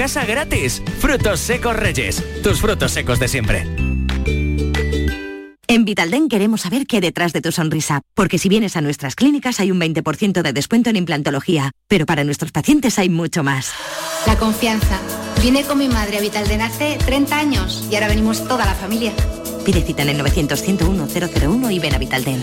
[0.00, 0.82] casa gratis.
[0.98, 3.66] Frutos secos Reyes, tus frutos secos de siempre.
[5.66, 9.14] En Vitalden queremos saber qué hay detrás de tu sonrisa, porque si vienes a nuestras
[9.14, 13.72] clínicas hay un 20% de descuento en implantología, pero para nuestros pacientes hay mucho más.
[14.26, 14.98] La confianza.
[15.42, 19.12] Vine con mi madre a Vitalden hace 30 años y ahora venimos toda la familia.
[19.66, 21.08] Pide cita en el 900 101
[21.44, 22.42] 001 y ven a Vitalden.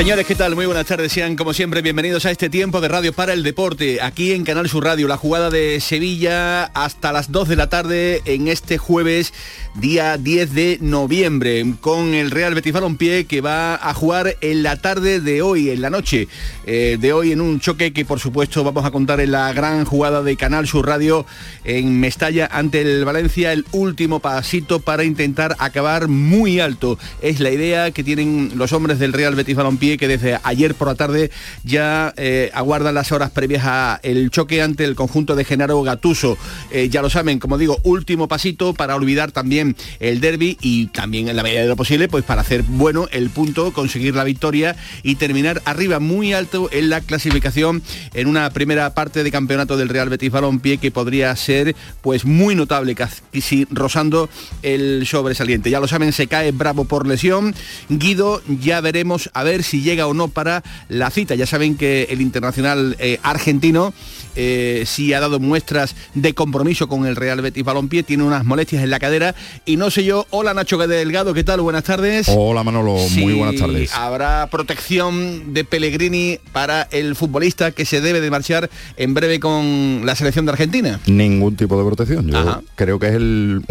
[0.00, 0.54] Señores, ¿qué tal?
[0.54, 1.12] Muy buenas tardes.
[1.12, 4.66] Sean como siempre bienvenidos a este tiempo de Radio para el Deporte, aquí en Canal
[4.66, 9.34] Sur Radio, la jugada de Sevilla hasta las 2 de la tarde en este jueves
[9.74, 14.80] día 10 de noviembre, con el Real Betis Balompié que va a jugar en la
[14.80, 16.28] tarde de hoy, en la noche
[16.64, 19.84] eh, de hoy, en un choque que por supuesto vamos a contar en la gran
[19.84, 21.26] jugada de Canal Sur Radio
[21.64, 26.98] en Mestalla ante el Valencia, el último pasito para intentar acabar muy alto.
[27.20, 30.88] Es la idea que tienen los hombres del Real Betis Balompié que desde ayer por
[30.88, 31.30] la tarde
[31.64, 36.36] ya eh, aguardan las horas previas a el choque ante el conjunto de Genaro Gatuso.
[36.70, 41.28] Eh, ya lo saben, como digo, último pasito para olvidar también el derby y también
[41.28, 44.76] en la medida de lo posible, pues para hacer bueno el punto, conseguir la victoria
[45.02, 47.82] y terminar arriba muy alto en la clasificación
[48.14, 52.54] en una primera parte de campeonato del Real Betis Balompié que podría ser pues muy
[52.54, 54.28] notable, casi rozando
[54.62, 55.70] el sobresaliente.
[55.70, 57.54] Ya lo saben, se cae Bravo por lesión.
[57.88, 61.34] Guido, ya veremos a ver llega o no para la cita.
[61.34, 63.92] Ya saben que el internacional eh, argentino
[64.36, 68.82] eh, sí ha dado muestras de compromiso con el Real Betis Balompié, tiene unas molestias
[68.82, 71.60] en la cadera y no sé yo, hola Nacho Delgado, ¿qué tal?
[71.60, 72.26] Buenas tardes.
[72.28, 73.92] Hola Manolo, muy buenas tardes.
[73.94, 80.02] Habrá protección de Pellegrini para el futbolista que se debe de marchar en breve con
[80.04, 81.00] la selección de Argentina.
[81.06, 83.62] Ningún tipo de protección, yo creo que es el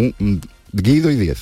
[0.72, 1.38] Guido y 10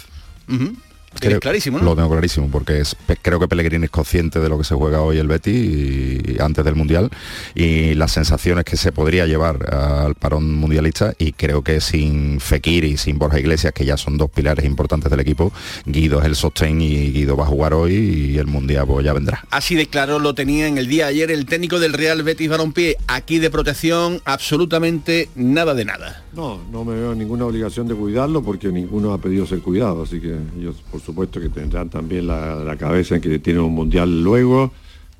[1.19, 1.85] clarísimo, ¿no?
[1.85, 5.01] Lo tengo clarísimo, porque es, creo que Pellegrini es consciente de lo que se juega
[5.01, 7.09] hoy el Betty y, antes del Mundial
[7.55, 12.83] y las sensaciones que se podría llevar al parón mundialista y creo que sin Fekir
[12.83, 15.51] y sin Borja Iglesias, que ya son dos pilares importantes del equipo,
[15.85, 19.13] Guido es el sostén y Guido va a jugar hoy y el Mundial pues, ya
[19.13, 19.45] vendrá.
[19.51, 22.49] Así de claro lo tenía en el día de ayer el técnico del Real Betis
[22.49, 26.23] Balompié, aquí de protección absolutamente nada de nada.
[26.34, 30.19] No, no me veo ninguna obligación de cuidarlo porque ninguno ha pedido ser cuidado, así
[30.19, 34.73] que yo por supuesto que tendrán también la, cabeza en que tienen un mundial luego,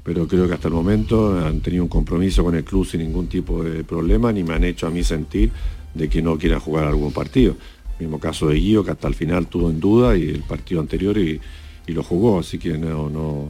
[0.04, 3.28] pero creo que hasta el momento han tenido un compromiso con el club sin ningún
[3.28, 5.50] tipo de problema, ni me han hecho a mí sentir
[5.94, 7.56] de que no quieran jugar algún partido.
[8.00, 11.18] Mismo caso de Guío, que hasta el final tuvo en duda y el partido anterior
[11.18, 11.40] y,
[11.88, 13.50] y lo jugó, así que no,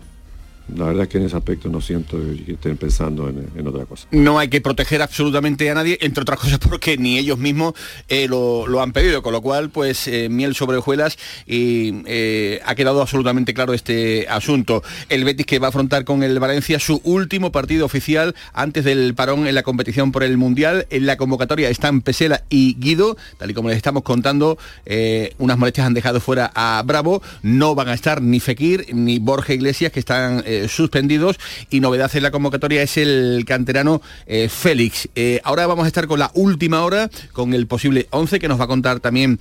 [0.76, 4.08] la verdad es que en ese aspecto no siento que estén pensando en, otra cosa.
[4.12, 7.74] No hay que proteger absolutamente a nadie, entre otras cosas porque ni ellos mismos
[8.10, 12.76] eh, lo, han pedido, con lo cual, pues eh, miel sobre hojuelas y eh, ha
[12.76, 14.84] quedado absolutamente claro este asunto.
[15.10, 19.16] El Betis que va a afrontar con el Valencia su último partido oficial antes del
[19.16, 20.86] parón en la competición por el Mundial.
[20.90, 24.58] En la convocatoria están Pesela y Guido, tal y como les estamos contando,
[25.38, 29.54] unas molestias han dejado fuera a Bravo, no van a estar ni Fekir ni Borja
[29.54, 31.38] Iglesias que están eh, suspendidos
[31.70, 35.10] y novedad en la convocatoria es el canterano eh, Félix.
[35.16, 38.60] Eh, ahora vamos a estar con la última hora, con el posible 11 que nos
[38.60, 39.40] va a contar también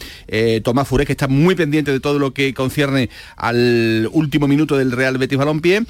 [0.63, 4.93] Tomás Furé, que está muy pendiente de todo lo que concierne al último minuto del
[4.93, 5.83] Real Betis Balompié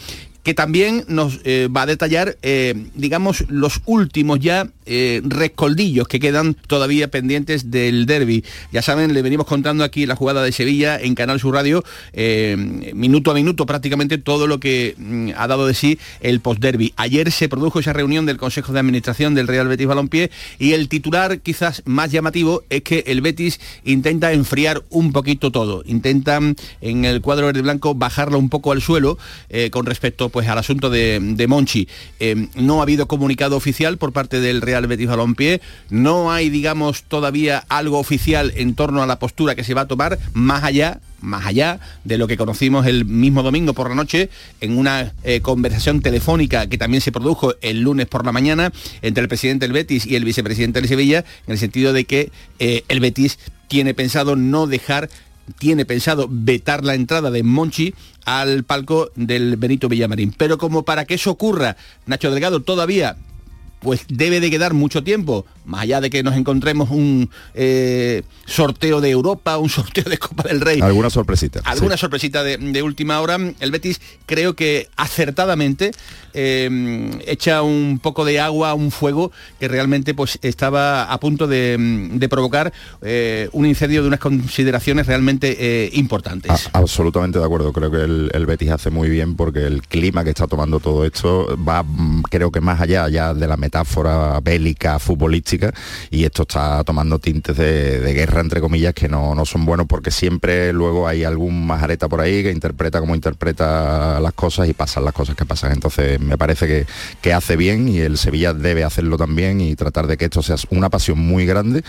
[0.47, 6.21] que también nos eh, va a detallar, eh, digamos, los últimos ya eh, rescoldillos que
[6.21, 8.45] quedan todavía pendientes del derby.
[8.71, 11.83] Ya saben, le venimos contando aquí la jugada de Sevilla en Canal Sur Radio,
[12.95, 16.93] minuto a minuto prácticamente todo lo que mm, ha dado de sí el post-derby.
[16.95, 20.89] Ayer se produjo esa reunión del Consejo de Administración del Real Betis Balompié y el
[20.89, 27.05] titular quizás más llamativo es que el Betis intenta enfriar un poquito todo, intentan en
[27.05, 29.19] el cuadro verde blanco bajarlo un poco al suelo
[29.73, 31.89] con respecto pues al asunto de, Monchi.
[32.21, 35.63] Eh, no ha habido comunicado oficial por parte del Real Betis Balompié.
[35.89, 39.89] No hay, digamos, todavía algo oficial en torno a la postura que se va a
[39.89, 44.29] tomar, más allá más allá de lo que conocimos el mismo domingo por la noche
[44.61, 49.23] en una eh, conversación telefónica que también se produjo el lunes por la mañana entre
[49.23, 52.85] el presidente del Betis y el vicepresidente de Sevilla, en el sentido de que eh,
[52.89, 55.09] el Betis tiene pensado no dejar
[55.59, 57.95] tiene pensado vetar la entrada de Monchi
[58.25, 60.35] al palco del Benito Villamarín.
[60.37, 61.77] Pero como para que eso ocurra,
[62.07, 63.17] Nacho Delgado todavía
[63.81, 69.01] pues debe de quedar mucho tiempo, más allá de que nos encontremos un eh, sorteo
[69.01, 70.81] de Europa, un sorteo de Copa del Rey.
[70.81, 71.61] Alguna sorpresita.
[71.65, 73.37] Alguna sorpresita de, última hora.
[73.61, 75.91] El Betis creo que acertadamente
[76.35, 81.47] eh, echa un poco de agua a un fuego que realmente pues estaba a punto
[81.47, 82.73] de, provocar
[83.03, 86.69] eh, un incendio de unas consideraciones realmente importantes.
[86.73, 87.73] absolutamente de acuerdo.
[87.73, 91.05] Creo que el, el, Betis hace muy bien porque el clima que está tomando todo
[91.05, 95.56] esto va, mm, creo que más allá ya de la metáfora bélica, futbolística,
[96.11, 100.11] y esto está tomando tintes de, guerra, entre comillas, que no, no, son buenos porque
[100.11, 105.05] siempre luego hay algún majareta por ahí que interpreta como interpreta las cosas y pasan
[105.05, 105.73] las cosas que pasan.
[105.73, 106.87] Entonces me parece que,
[107.21, 110.57] que hace bien y el Sevilla debe hacerlo también y tratar de que esto sea
[110.71, 111.83] una pasión muy grande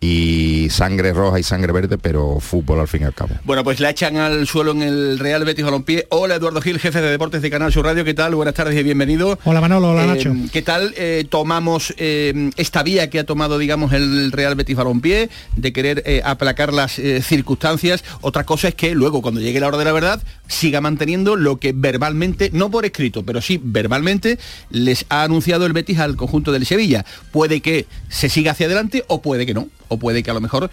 [0.00, 3.30] y sangre roja y sangre verde, pero fútbol al fin y al cabo.
[3.44, 6.06] Bueno, pues la echan al suelo en el Real Betis Balompié.
[6.10, 8.34] Hola Eduardo Gil, jefe de deportes de Canal Sur Radio, ¿qué tal?
[8.34, 9.38] Buenas tardes y bienvenido.
[9.44, 10.34] Hola Manolo, hola eh, Nacho.
[10.52, 10.94] ¿Qué tal?
[10.96, 16.02] Eh, tomamos eh, esta vía que ha tomado, digamos, el Real Betis Balompié, de querer
[16.04, 16.92] eh, aplacar las
[17.22, 18.04] circunstancias.
[18.20, 21.58] Otra cosa es que luego, cuando llegue la hora de la verdad, siga manteniendo lo
[21.58, 24.38] que verbalmente, no por escrito, pero sí verbalmente,
[24.70, 27.04] les ha anunciado el Betis al conjunto del Sevilla.
[27.30, 30.40] Puede que se siga hacia adelante o puede que no, o puede que a lo
[30.40, 30.70] mejor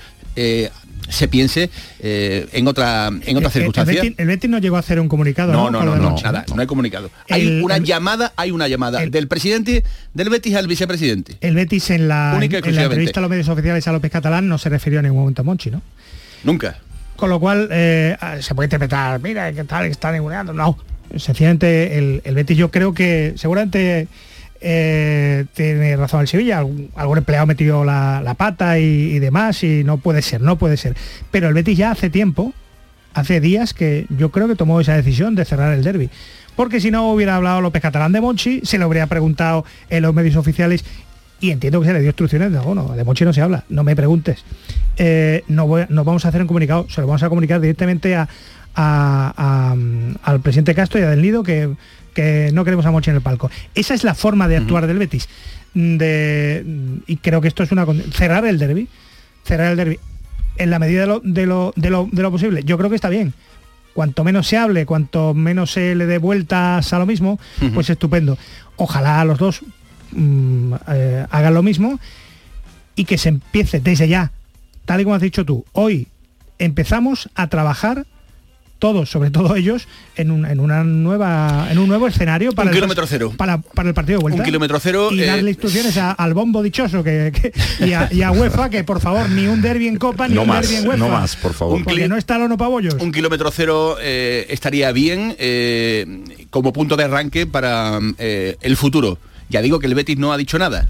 [1.09, 1.69] se piense
[1.99, 4.03] eh, en otra en otra circunstancia.
[4.17, 5.53] El Betis, no llegó a hacer un comunicado.
[5.53, 7.09] No, no, no, no, nada, no hay comunicado.
[7.29, 9.83] hay una llamada, hay una llamada del presidente
[10.13, 11.37] del Betis al vicepresidente.
[11.41, 14.57] El Betis en la, en la entrevista a los medios oficiales a López Catalán no
[14.57, 15.81] se refirió en ningún momento a Monchi, ¿no?
[16.43, 16.77] Nunca.
[17.15, 20.53] Con lo cual eh, se puede interpretar, mira, que tal, está ninguneando.
[20.53, 20.77] No,
[21.15, 24.07] sencillamente el, el Betis yo creo que seguramente
[24.61, 29.97] eh, tiene razón el Sevilla, algún, empleado metió la, la pata y, demás y no
[29.97, 30.95] puede ser, no puede ser.
[31.31, 32.53] Pero el Betis ya hace tiempo,
[33.13, 36.09] hace días que yo creo que tomó esa decisión de cerrar el derby.
[36.55, 40.13] Porque si no hubiera hablado López Catalán de Monchi, se lo habría preguntado en los
[40.13, 40.83] medios oficiales
[41.39, 43.83] y entiendo que se le dio instrucciones de, bueno, de Monchi no se habla, no
[43.83, 44.43] me preguntes.
[44.97, 48.27] Eh, no, vamos a hacer un comunicado, se lo vamos a comunicar directamente a,
[48.73, 51.69] al presidente Castro y a Del Nido que
[52.17, 53.51] que no queremos a Mochi en el palco.
[53.75, 55.29] Esa es la forma de actuar del Betis.
[55.75, 56.65] De,
[57.05, 58.87] y creo que esto es una cerrar el derby,
[59.43, 59.99] cerrar el derby
[60.57, 62.63] en la medida de lo, de lo, posible.
[62.63, 63.35] Yo creo que está bien.
[63.93, 67.39] Cuanto menos se hable, cuanto menos se le dé vueltas a lo mismo,
[67.75, 68.35] pues estupendo.
[68.77, 69.61] Ojalá los dos
[70.13, 71.99] mm, eh, hagan lo mismo
[72.95, 74.31] y que se empiece desde ya,
[74.85, 76.07] tal y como has dicho tú, hoy
[76.57, 78.07] empezamos a trabajar
[78.79, 83.07] todos, sobre todo ellos, en, una nueva, en un nuevo escenario para, un el, kilómetro
[83.07, 83.33] cero.
[83.35, 84.39] Para, el partido de vuelta.
[84.39, 85.09] Un kilómetro cero.
[85.11, 87.53] Y darle eh, instrucciones al bombo dichoso que,
[88.11, 90.87] y, a, UEFA que por favor ni un derby en Copa ni un derby en
[90.87, 90.97] UEFA.
[90.97, 91.83] No más, por favor.
[91.83, 92.95] porque no está Lono Pabollos.
[92.99, 99.17] Un kilómetro cero eh, estaría bien eh, como punto de arranque para el futuro.
[99.49, 100.87] Ya digo que el Betis no ha dicho nada.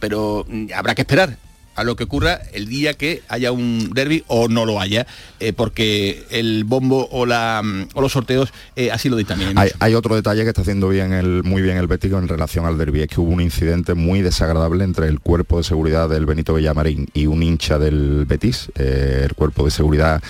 [0.00, 1.36] pero habrá que esperar
[1.76, 5.06] a lo que ocurra el día que haya un derby o no lo haya,
[5.40, 9.56] eh, porque el bombo o, la, mm, o los sorteos eh, así lo dictaminan.
[9.58, 12.64] Hay, hay, otro detalle que está haciendo bien el, muy bien el Bético en relación
[12.64, 16.24] al derby, es que hubo un incidente muy desagradable entre el cuerpo de seguridad del
[16.24, 18.70] Benito Villamarín y un hincha del Betis.
[18.76, 20.22] Eh, el cuerpo de seguridad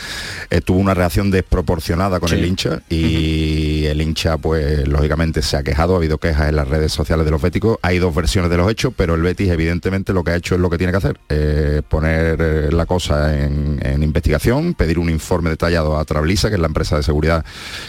[0.64, 5.94] tuvo una reacción desproporcionada con el hincha y el hincha, pues lógicamente se ha quejado,
[5.94, 8.70] ha habido quejas en las redes sociales de los béticos, hay dos versiones de los
[8.70, 11.18] hechos, pero el Betis evidentemente lo que ha hecho es lo que tiene que hacer
[11.38, 16.60] eh, poner eh, la cosa en, investigación, pedir un informe detallado a Trablisa, que es
[16.60, 17.44] la empresa de seguridad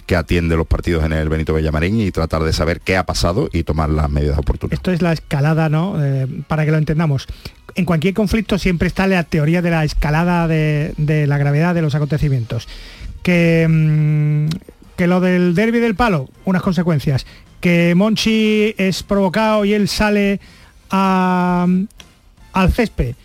[0.06, 3.50] que atiende los partidos en el Benito Villamarín, y tratar de saber qué ha pasado
[3.54, 4.74] y tomar las medidas oportunas.
[4.74, 6.04] Esto es la escalada, ¿no?
[6.04, 7.27] Eh, para que lo entendamos.
[7.75, 11.96] En cualquier conflicto siempre está la teoría de la escalada de, la gravedad de los
[11.96, 12.68] acontecimientos.
[13.24, 14.48] Que, mm,
[14.98, 17.25] que lo del derby del palo, unas consecuencias.
[17.62, 20.39] Que Monchi es provocado y él sale
[20.89, 21.88] al
[22.74, 23.16] césped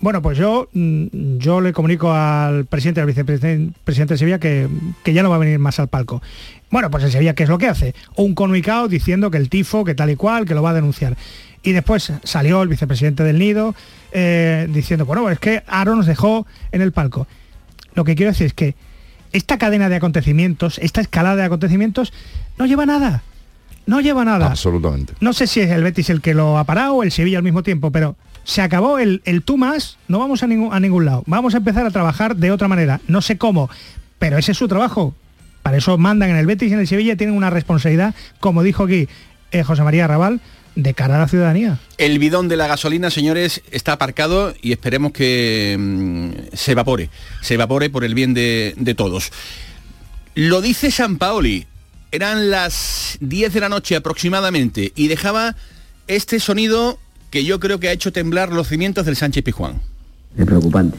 [0.00, 4.68] bueno, pues yo, mm, yo le comunico al presidente, al vicepresidente de Sevilla que,
[5.04, 6.22] ya no va a venir más al palco.
[6.70, 7.94] Bueno, pues en Sevilla, ¿qué es lo que hace?
[8.16, 11.16] Un comunicado diciendo que el tifo, que tal y cual, que lo va a denunciar.
[11.62, 13.74] Y después salió el vicepresidente del Nido
[14.12, 17.26] eh, diciendo, bueno, es que Aro nos dejó en el palco.
[17.94, 18.74] Lo que quiero decir es que
[19.32, 22.14] esta cadena de acontecimientos, esta escalada de acontecimientos,
[22.56, 23.22] no lleva nada.
[23.84, 24.46] No lleva nada.
[24.46, 25.12] Absolutamente.
[25.20, 27.44] No sé si es el Betis el que lo ha parado o el Sevilla al
[27.44, 31.04] mismo tiempo, pero se acabó el, el tú más, no vamos a ningún, a ningún
[31.04, 31.22] lado.
[31.26, 33.00] Vamos a empezar a trabajar de otra manera.
[33.06, 33.70] No sé cómo,
[34.18, 35.14] pero ese es su trabajo.
[35.62, 38.84] Para eso mandan en el Betis y en el Sevilla, tienen una responsabilidad, como dijo
[38.84, 39.08] aquí
[39.52, 40.40] eh, José María Raval,
[40.74, 41.78] de cara a la ciudadanía.
[41.98, 47.10] El bidón de la gasolina, señores, está aparcado y esperemos que mm, se evapore,
[47.42, 49.32] se evapore por el bien de, de todos.
[50.34, 51.66] Lo dice San Paoli,
[52.12, 55.56] eran las 10 de la noche aproximadamente y dejaba
[56.06, 56.98] este sonido
[57.30, 59.80] que yo creo que ha hecho temblar los cimientos del Sánchez Pijuán.
[60.36, 60.98] Es preocupante.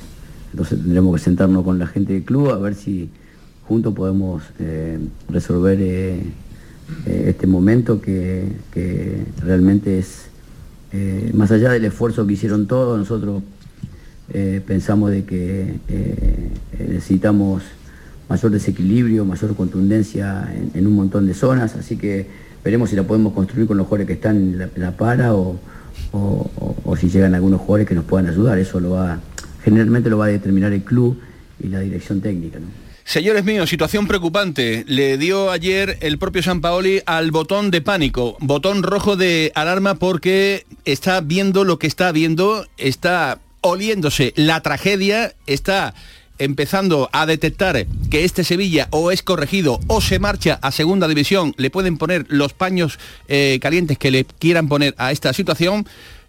[0.52, 3.10] Entonces tendremos que sentarnos con la gente del club a ver si
[3.68, 6.24] juntos podemos eh, resolver eh,
[7.06, 8.48] eh, este momento que,
[9.42, 10.28] realmente es,
[11.34, 13.44] más allá del esfuerzo que hicieron todos, nosotros
[14.66, 15.76] pensamos de que
[16.78, 17.64] necesitamos
[18.28, 22.28] mayor desequilibrio, mayor contundencia en, en un montón de zonas, así que
[22.64, 25.34] veremos si la podemos construir con los jugadores que están en la, en la para
[25.34, 25.58] o,
[26.12, 28.58] o, si llegan algunos jugadores que nos puedan ayudar.
[28.58, 29.20] Eso lo va,
[29.64, 31.20] generalmente lo va a determinar el club
[31.60, 32.60] y la dirección técnica.
[33.04, 34.86] Señores míos, situación preocupante.
[34.88, 39.96] Le dio ayer el propio San Paoli al botón de pánico, botón rojo de alarma
[39.96, 45.94] porque está viendo lo que está viendo, está oliéndose la tragedia, está
[46.44, 51.54] empezando a detectar que este Sevilla o es corregido o se marcha a segunda división,
[51.58, 55.88] le pueden poner los paños eh, calientes que le quieran poner a esta situación,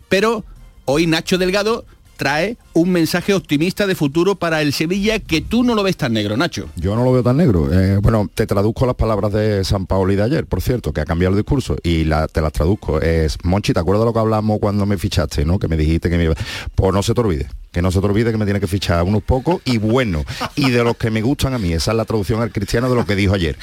[0.08, 0.44] pero
[0.84, 1.86] hoy Nacho Delgado
[2.18, 6.12] trae un mensaje optimista de futuro para el Sevilla que tú no lo ves tan
[6.12, 6.68] negro, Nacho.
[6.76, 7.68] Yo no lo veo tan negro.
[7.72, 11.04] Eh, bueno, te traduzco las palabras de San Paoli de ayer, por cierto, que ha
[11.04, 13.00] cambiado el discurso y la- te las traduzco.
[13.00, 15.58] Es, Monchi, ¿te acuerdas de lo que hablamos cuando me fichaste, no?
[15.58, 16.34] Que me dijiste que me iba...
[16.74, 19.02] Pues no se te olvide, que no se te olvide que me tiene que fichar
[19.02, 20.24] unos pocos y buenos,
[20.56, 21.72] y de los que me gustan a mí.
[21.72, 23.56] Esa es la traducción al cristiano de lo que dijo ayer.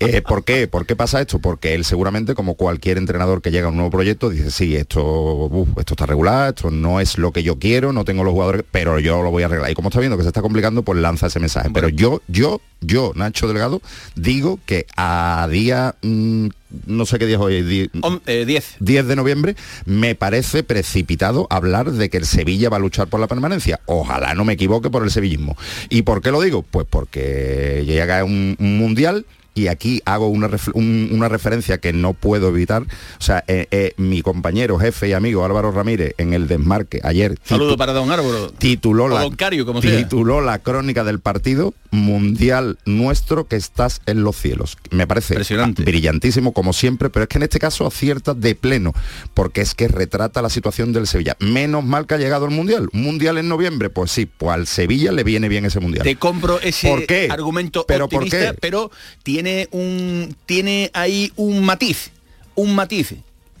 [0.00, 0.68] Eh, ¿Por qué?
[0.68, 1.38] ¿Por qué pasa esto?
[1.38, 5.50] Porque él seguramente, como cualquier entrenador que llega a un nuevo proyecto, dice, sí, esto,
[5.78, 8.98] esto está regular, esto no es lo que yo quiero, no tengo los jugadores, pero
[9.00, 9.70] yo lo voy a arreglar.
[9.70, 11.70] Y como está viendo que se está complicando, pues lanza ese mensaje.
[11.72, 13.80] Pero yo, yo, yo, Nacho Delgado,
[14.14, 16.46] digo que a día, mm,
[16.86, 18.76] no sé qué día es hoy, di- Hom- eh, 10.
[18.80, 19.56] 10 de noviembre,
[19.86, 23.80] me parece precipitado hablar de que el Sevilla va a luchar por la permanencia.
[23.86, 25.56] Ojalá no me equivoque por el sevillismo.
[25.88, 26.62] ¿Y por qué lo digo?
[26.62, 32.12] Pues porque llega un, un mundial y aquí hago una, un- una referencia que no
[32.12, 32.82] puedo evitar.
[32.82, 37.38] O sea, eh, eh, mi compañero, jefe y amigo Álvaro Ramírez en el desmarque ayer
[37.44, 38.50] Saludo para Don Álvaro.
[38.58, 39.96] tituló la, Don Cario, como sea.
[39.96, 44.76] tituló la crónica del partido Mundial nuestro que estás en los cielos.
[44.90, 45.84] Me parece Impresionante.
[45.84, 48.92] brillantísimo como siempre, pero es que en este caso acierta de pleno,
[49.32, 51.36] porque es que retrata la situación del Sevilla.
[51.38, 52.88] Menos mal que ha llegado el Mundial.
[52.92, 56.02] Un Mundial en noviembre, pues sí, pues al Sevilla le viene bien ese Mundial.
[56.04, 57.28] Te compro ese ¿Por qué?
[57.30, 58.52] argumento ¿Pero por qué?
[58.60, 58.90] pero
[59.22, 62.10] tiene un tiene ahí un matiz,
[62.54, 63.14] un matiz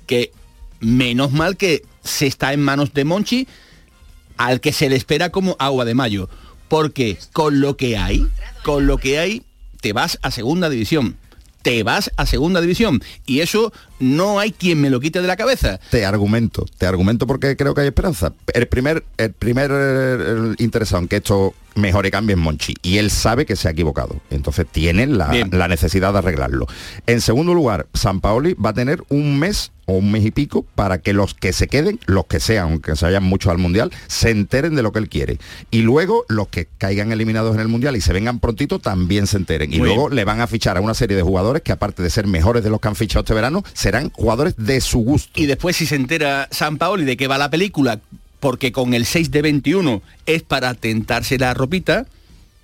[0.06, 0.32] que
[0.80, 3.48] menos mal que se está en manos de Monchi
[4.36, 6.28] al que se le espera como agua de mayo,
[6.68, 8.26] porque con lo que hay,
[8.62, 9.42] con lo que hay
[9.80, 11.16] te vas a segunda división.
[11.62, 15.36] Te vas a segunda división y eso no hay quien me lo quite de la
[15.36, 15.78] cabeza.
[15.90, 18.32] Te argumento, te argumento porque creo que hay esperanza.
[18.52, 23.10] El primer, el primer interesado en que esto mejore y cambie es Monchi y él
[23.10, 24.20] sabe que se ha equivocado.
[24.30, 26.66] Entonces tiene la, la necesidad de arreglarlo.
[27.06, 30.64] En segundo lugar, San Paoli va a tener un mes o un mes y pico
[30.74, 33.92] para que los que se queden, los que sean, aunque se vayan muchos al Mundial,
[34.06, 35.38] se enteren de lo que él quiere.
[35.70, 39.36] Y luego los que caigan eliminados en el Mundial y se vengan prontito también se
[39.36, 39.72] enteren.
[39.72, 40.16] Y Muy luego bien.
[40.16, 42.70] le van a fichar a una serie de jugadores que aparte de ser mejores de
[42.70, 45.38] los que han fichado este verano, serán jugadores de su gusto.
[45.38, 48.00] Y después si se entera San Paoli de qué va la película,
[48.40, 52.06] porque con el 6 de 21 es para tentarse la ropita,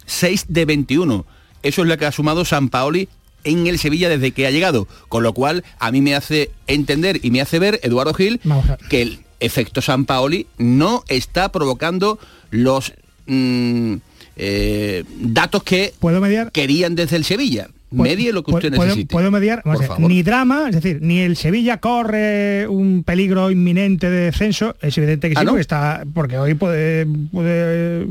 [0.06, 1.26] 6 de 21.
[1.62, 3.10] Eso es lo que ha sumado San Paoli
[3.44, 4.88] en el Sevilla desde que ha llegado.
[5.10, 8.40] Con lo cual a mí me hace entender y me hace ver, Eduardo Gil,
[8.88, 12.18] que el efecto San Paoli no está provocando
[12.50, 12.94] los
[13.26, 13.96] mm,
[14.36, 16.50] eh, datos que ¿Puedo mediar?
[16.50, 17.68] querían desde el Sevilla.
[17.90, 19.12] Medie lo que usted pu- puedo- necesite.
[19.12, 20.08] Puedo mediar, Por favor.
[20.08, 25.28] ni drama, es decir, ni el Sevilla corre un peligro inminente de descenso, es evidente
[25.28, 25.52] que ¿Ah, sí, no?
[25.52, 28.06] porque está, porque hoy puede, puede,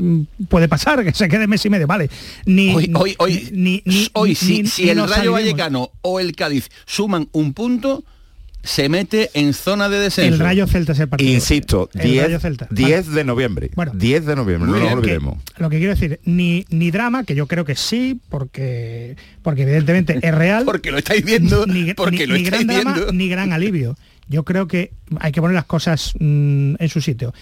[0.48, 2.10] puede pasar que se quede mes y medio, vale.
[2.46, 5.32] Ni, Hoy, hoy, hoy, ni- ni- hoy si, si el Rayo.
[5.32, 8.04] Vallecano o el Cádiz suman un punto,
[8.62, 10.34] se mete en zona de descenso.
[10.34, 11.30] El Rayo Celta es el partido.
[11.32, 12.68] Insisto, El 10, Rayo Celta.
[12.70, 13.70] 10 de noviembre.
[13.74, 13.92] Bueno.
[13.94, 15.38] 10 de noviembre, no lo que- olvidemos.
[15.56, 20.18] lo que quiero decir, ni, ni drama, que yo creo que sí, porque, porque evidentemente
[20.22, 20.64] es real.
[20.70, 23.12] Porque lo estáis viendo, ni, porque ni- lo ni estáis gran drama, viendo.
[23.12, 23.96] ni gran alivio.
[24.28, 27.32] Yo creo que hay que poner las cosas mm, en su sitio.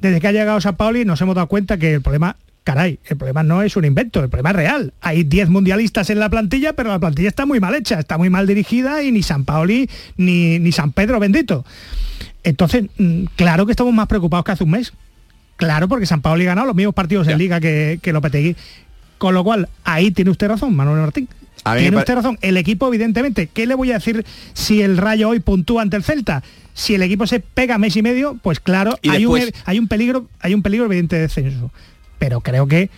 [0.00, 2.36] Desde que ha llegado San Paoli nos hemos dado cuenta que el problema
[2.68, 4.92] caray, el problema no es un invento, el problema es real.
[5.00, 8.28] Hay 10 mundialistas en la plantilla, pero la plantilla está muy mal hecha, está muy
[8.28, 11.64] mal dirigida y ni San Paoli ni, ni San Pedro bendito.
[12.44, 14.92] Entonces, mm, claro que estamos más preocupados que hace un mes.
[15.56, 18.54] Claro, porque San Paoli ha ganado los mismos partidos en liga que, que Lopetegui.
[19.16, 21.26] Con lo cual, ahí tiene usted razón, Manuel Martín.
[21.74, 22.36] Tiene usted razón.
[22.42, 26.04] El equipo, evidentemente, ¿qué le voy a decir si el Rayo hoy puntúa ante el
[26.04, 26.42] Celta?
[26.74, 29.88] Si el equipo se pega mes y medio, pues claro, Y hay, un, hay un
[29.88, 31.72] peligro, hay un peligro evidente de descenso.
[32.18, 32.90] Pero creo que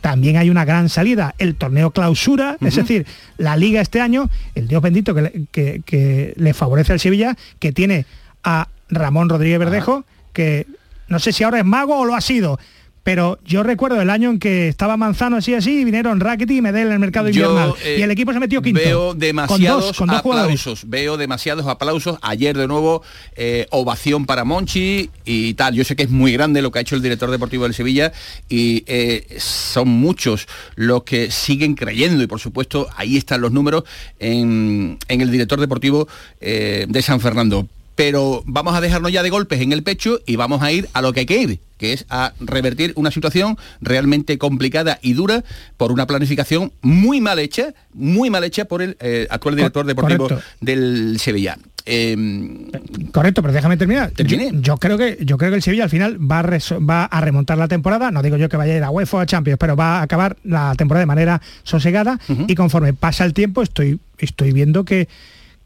[0.00, 1.34] también hay una gran salida.
[1.38, 3.06] El torneo clausura, es decir,
[3.38, 7.36] la liga este año, el Dios bendito que le, que- que le favorece al Sevilla,
[7.58, 8.06] que tiene
[8.44, 10.66] a Ramón Rodríguez Verdejo, que
[11.08, 12.58] no sé si ahora es mago o lo ha sido.
[13.06, 16.60] Pero yo recuerdo el año en que estaba Manzano así así y vinieron Rackety y
[16.60, 17.68] Medel en el mercado invernal.
[17.68, 18.80] Yo, eh, y el equipo se metió quinto.
[18.80, 20.60] Veo con demasiados dos, con dos jugadores.
[20.60, 22.18] aplausos, veo demasiados aplausos.
[22.20, 23.02] Ayer de nuevo
[23.36, 25.74] eh, ovación para Monchi y tal.
[25.74, 28.10] Yo sé que es muy grande lo que ha hecho el director deportivo del Sevilla
[28.48, 33.84] y eh, son muchos los que siguen creyendo y por supuesto ahí están los números
[34.18, 36.08] en, en el director deportivo
[36.40, 37.68] de San Fernando.
[37.96, 41.00] Pero vamos a dejarnos ya de golpes en el pecho y vamos a ir a
[41.02, 45.42] lo que hay que ir, que es a revertir una situación realmente complicada y dura
[45.78, 50.28] por una planificación muy mal hecha, muy mal hecha por el eh, actual director deportivo
[50.28, 50.44] correcto.
[50.60, 51.56] del Sevilla.
[51.88, 52.68] Eh,
[53.12, 54.12] Correcto, pero déjame terminar.
[54.60, 57.20] Yo, creo que yo creo que el Sevilla al final va a, reso- va a
[57.20, 58.10] remontar la temporada.
[58.10, 60.02] No digo yo que vaya a ir a UEFA o a Champions, pero va a
[60.02, 62.18] acabar la temporada de manera sosegada.
[62.48, 65.08] Y conforme pasa el tiempo, estoy, estoy viendo que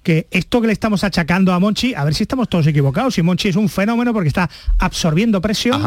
[0.02, 3.22] que esto que le estamos achacando a Monchi, a ver si estamos todos equivocados, si
[3.22, 5.82] Monchi es un fenómeno porque está absorbiendo presión,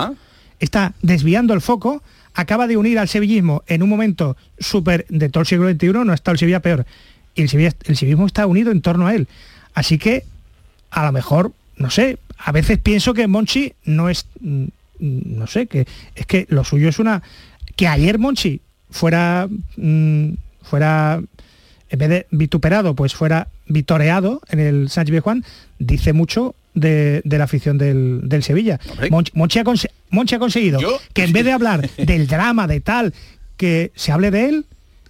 [0.59, 2.03] está desviando el foco,
[2.35, 6.11] acaba de unir al sevillismo en un momento súper de todo el siglo XXI, no
[6.11, 6.85] ha estado el Sevilla peor,
[7.35, 9.27] y el, Sevilla- el sevillismo está unido en torno a él.
[9.73, 10.23] Así que
[10.91, 14.65] a lo mejor, no sé, a veces pienso que Monchi no es, mm,
[14.99, 17.23] no sé, que es que lo suyo es una,
[17.75, 20.29] que ayer Monchi fuera, mm,
[20.61, 21.19] fuera,
[21.93, 25.45] en vez de vituperado, pues fuera vitoreado en el Sánchez Juan,
[25.77, 28.79] dice mucho de, de la afición del, del Sevilla.
[29.11, 30.79] Monchi, Monchi ha, conse- Monchi ha conseguido
[31.13, 33.13] que en vez de hablar del drama, de tal,
[33.57, 34.65] que se hable de él,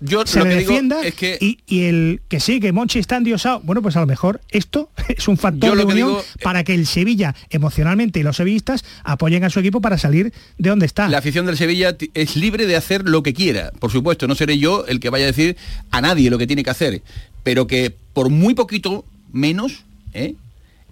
[0.06, 2.72] Yo se lo le que digo defienda es que- y, y el que sí, que
[2.72, 6.24] Monchi está endiosado, bueno, pues a lo mejor esto es un factor de unión digo-
[6.44, 10.70] para que el Sevilla emocionalmente y los sevillistas apoyen a su equipo para salir de
[10.70, 11.08] donde está.
[11.08, 13.72] La afición del Sevilla es libre de hacer lo que quiera.
[13.80, 15.56] Por supuesto, no seré yo el que vaya a decir
[15.92, 17.02] a nadie lo que tiene que hacer.
[17.44, 20.36] Pero que por muy poquito menos, ¿eh?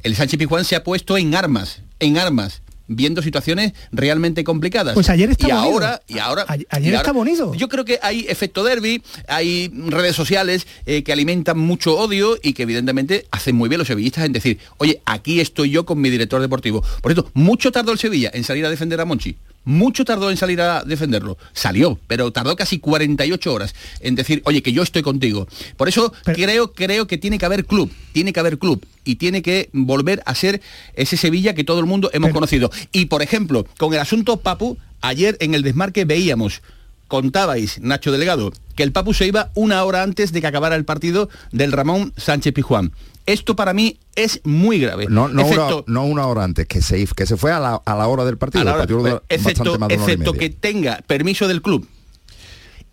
[0.03, 2.61] el Sánchez Pizjuán se ha puesto en armas, en armas
[2.95, 4.93] viendo situaciones realmente complicadas.
[4.93, 5.73] Pues ayer y estaba unido.
[5.73, 7.53] ahora, y ahora, ayer y ahora- estaba unido.
[7.55, 12.53] Yo creo que hay efecto derby, hay redes sociales eh, que alimentan mucho odio y
[12.53, 16.09] que evidentemente hacen muy bien los sevillistas en decir, oye, aquí estoy yo con mi
[16.09, 16.81] director deportivo.
[17.01, 19.37] Por cierto, mucho tardó el Sevilla en salir a defender a Monchi.
[19.63, 21.37] Mucho tardó en salir a defenderlo.
[21.53, 25.47] Salió, pero tardó casi 48 horas en decir, oye, que yo estoy contigo.
[25.77, 29.41] Por eso creo, creo que tiene que haber club, tiene que haber club y tiene
[29.41, 30.61] que volver a ser
[30.95, 32.71] ese Sevilla que todo el mundo hemos conocido.
[32.91, 36.61] Y por ejemplo, con el asunto Papu, ayer en el desmarque veíamos
[37.11, 40.85] contabais, Nacho Delgado, que el Papu se iba una hora antes de que acabara el
[40.85, 42.93] partido del Ramón Sánchez Pijuán.
[43.25, 45.05] Esto para mí es muy grave.
[45.09, 47.95] No, no, una, no una hora antes, que se, que se fue a la, a
[47.95, 48.61] la hora del partido.
[48.73, 51.87] hora- pues, bastante excepto, más de excepto que tenga permiso del club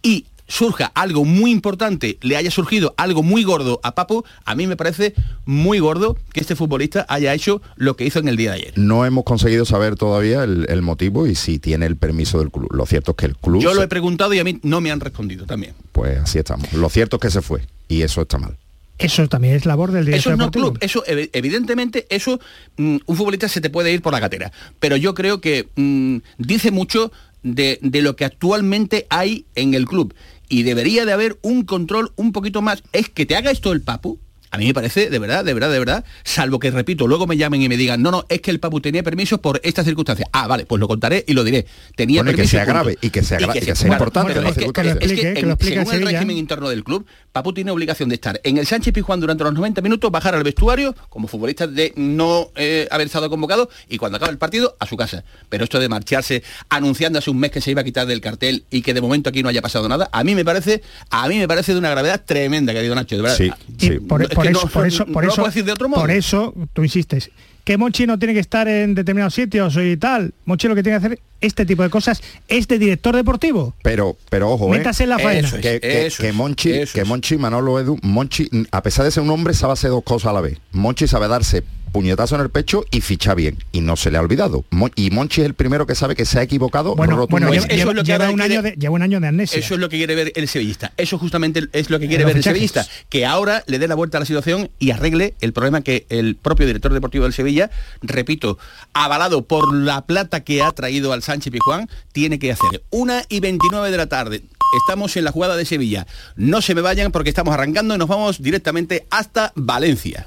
[0.03, 4.67] y surja algo muy importante, le haya surgido algo muy gordo a Papu, a mí
[4.67, 5.13] me parece
[5.45, 8.73] muy gordo que este futbolista haya hecho lo que hizo en el día de ayer.
[8.77, 12.69] No hemos conseguido saber todavía el, el motivo y si tiene el permiso del club.
[12.73, 14.91] Lo cierto es que el club, Yo lo he preguntado y a mí no me
[14.91, 15.75] han respondido también.
[15.93, 16.73] pues así estamos.
[16.73, 18.57] Lo cierto es que se fue y eso está mal.
[18.99, 20.73] Eso también es labor del Eso director es no deportivo.
[20.73, 22.41] club, eso ev- evidentemente eso
[22.77, 26.17] mm, un futbolista se te puede ir por la gatera, pero yo creo que mm,
[26.39, 30.15] dice mucho de, de lo que actualmente hay en el club
[30.49, 32.83] y debería de haber un control un poquito más.
[32.93, 34.19] Es que te haga esto el Papu.
[34.51, 37.37] A mí me parece, de verdad, de verdad, de verdad, salvo que, repito, luego me
[37.37, 40.29] llamen y me digan, no, no, es que el Papu tenía permiso por estas circunstancias.
[40.33, 41.67] Ah, vale, pues lo contaré y lo diré.
[41.97, 42.73] Tenía Bueno, y que permiso sea punto.
[42.75, 44.65] grave, y que sea gra- y que sea claro, importante es que-
[45.05, 48.59] es que en- según el régimen interno del club, Papu tiene obligación de estar en
[48.59, 52.89] el Sánchez Pizjuán durante los 90 minutos, bajar al vestuario como futbolista de no eh,
[52.91, 55.25] haber estado convocado y cuando acabe el partido a su casa.
[55.49, 58.65] Pero esto de marcharse anunciando hace un mes que se iba a quitar del cartel
[58.71, 61.37] y que de momento aquí no haya pasado nada, a mí me parece, a mí
[61.39, 63.37] me parece de una gravedad tremenda, querido Nacho, de verdad.
[63.37, 65.47] Sí, Y por, Es por que eso, no- por eso, por no lo eso, puedo
[65.49, 66.01] decir de otro modo.
[66.01, 67.31] por eso tú insistes
[67.65, 70.33] que Monchi no tiene que estar en determinados sitios y tal.
[70.47, 73.75] Monchi lo que tiene que hacer este tipo de cosas es de director deportivo.
[73.83, 74.79] Pero, pero ojo, ¿eh?
[74.79, 75.47] Métase en la faena.
[75.49, 77.05] Eso es, que, que- eso que es, Monchi, eso que.
[77.05, 80.33] Monchi, Manolo Edu, Monchi, a pesar de ser un hombre, sabe hacer dos cosas a
[80.33, 80.57] la vez.
[80.73, 83.59] Monchi sabe darse puñetazo en el pecho y ficha bien.
[83.73, 84.65] Y no se le ha olvidado.
[84.97, 86.95] y Monchi es el primero que sabe que se ha equivocado.
[86.95, 89.29] Bueno, bueno lleva, eso es lo que lleva, un año de, lleva un año de
[89.29, 89.59] amnesia.
[89.59, 90.93] Eso es lo que quiere ver el sevillista.
[90.97, 92.87] Eso justamente es lo que quiere ver el sevillista.
[93.09, 96.37] Que ahora le dé la vuelta a la situación y arregle el problema que el
[96.37, 97.71] propio director deportivo del Sevilla,
[98.03, 98.59] repito,
[98.93, 102.83] avalado por la plata que ha traído al Sánchez Pijuán, tiene que hacer.
[102.91, 104.43] Una y 29 de la tarde
[104.77, 106.07] estamos en la jugada de Sevilla.
[106.37, 110.27] No se me vayan porque estamos arrancando y nos vamos directamente hasta Valencia.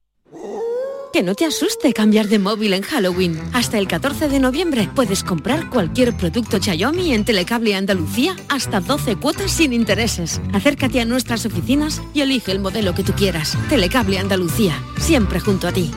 [1.11, 3.37] Que no te asuste cambiar de móvil en Halloween.
[3.51, 9.17] Hasta el 14 de noviembre puedes comprar cualquier producto Xiaomi en Telecable Andalucía hasta 12
[9.17, 10.39] cuotas sin intereses.
[10.53, 13.57] Acércate a nuestras oficinas y elige el modelo que tú quieras.
[13.67, 15.91] Telecable Andalucía, siempre junto a ti.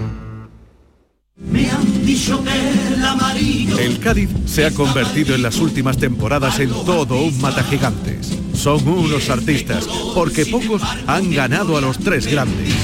[1.37, 3.79] Me han dicho que el amarillo.
[3.79, 8.33] El Cádiz se ha convertido en las últimas temporadas en todo un mata gigantes.
[8.55, 12.75] Son unos artistas, porque pocos han ganado a los tres grandes.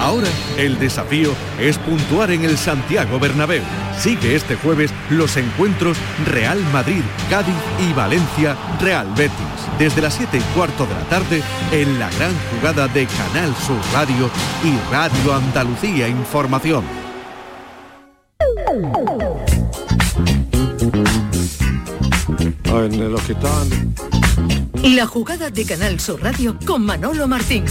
[0.00, 3.62] Ahora el desafío es puntuar en el Santiago Bernabéu.
[3.98, 9.36] Sigue este jueves los encuentros Real Madrid, Cádiz y Valencia Real Betis.
[9.78, 13.76] Desde las 7 y cuarto de la tarde en la gran jugada de Canal Sur
[13.92, 14.30] Radio
[14.64, 16.82] y Radio Andalucía Información.
[24.82, 27.66] La jugada de Canal Sur Radio con Manolo Martín.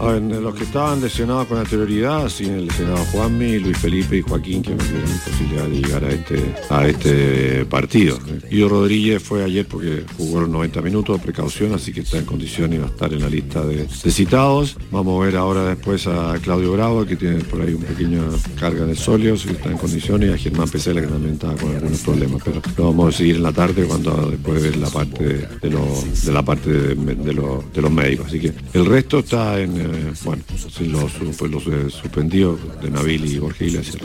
[0.00, 4.62] En los que estaban lesionados con anterioridad, sí, el lesionado Juanmi, Luis Felipe y Joaquín,
[4.62, 8.18] que no tuvieron posibilidad de llegar a este, a este partido.
[8.48, 12.26] Guido Rodríguez fue ayer porque jugó los 90 minutos de precaución, así que está en
[12.26, 14.76] condición y va a estar en la lista de, citados.
[14.92, 18.22] Vamos a ver ahora después a Claudio Bravo, que tiene por ahí un pequeño
[18.58, 21.74] carga de sólidos y está en condiciones, y a Germán Pesela, que también está con
[21.74, 24.90] algunos problemas, pero lo vamos a seguir en la tarde cuando después de ver la
[24.90, 28.26] parte de, de la parte de, de los médicos.
[28.28, 30.42] Así que el resto está en eh, bueno,
[30.80, 33.98] los, pues los eh, suspendidos de Nabil y Borja el resto.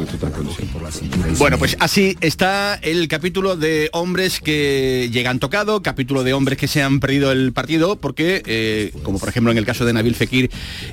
[1.38, 6.68] Bueno, pues así está el capítulo de hombres que llegan tocado, capítulo de hombres que
[6.68, 10.16] se han perdido el partido, porque, eh, como por ejemplo en el caso de Nabil
[10.16, 10.50] Fekir,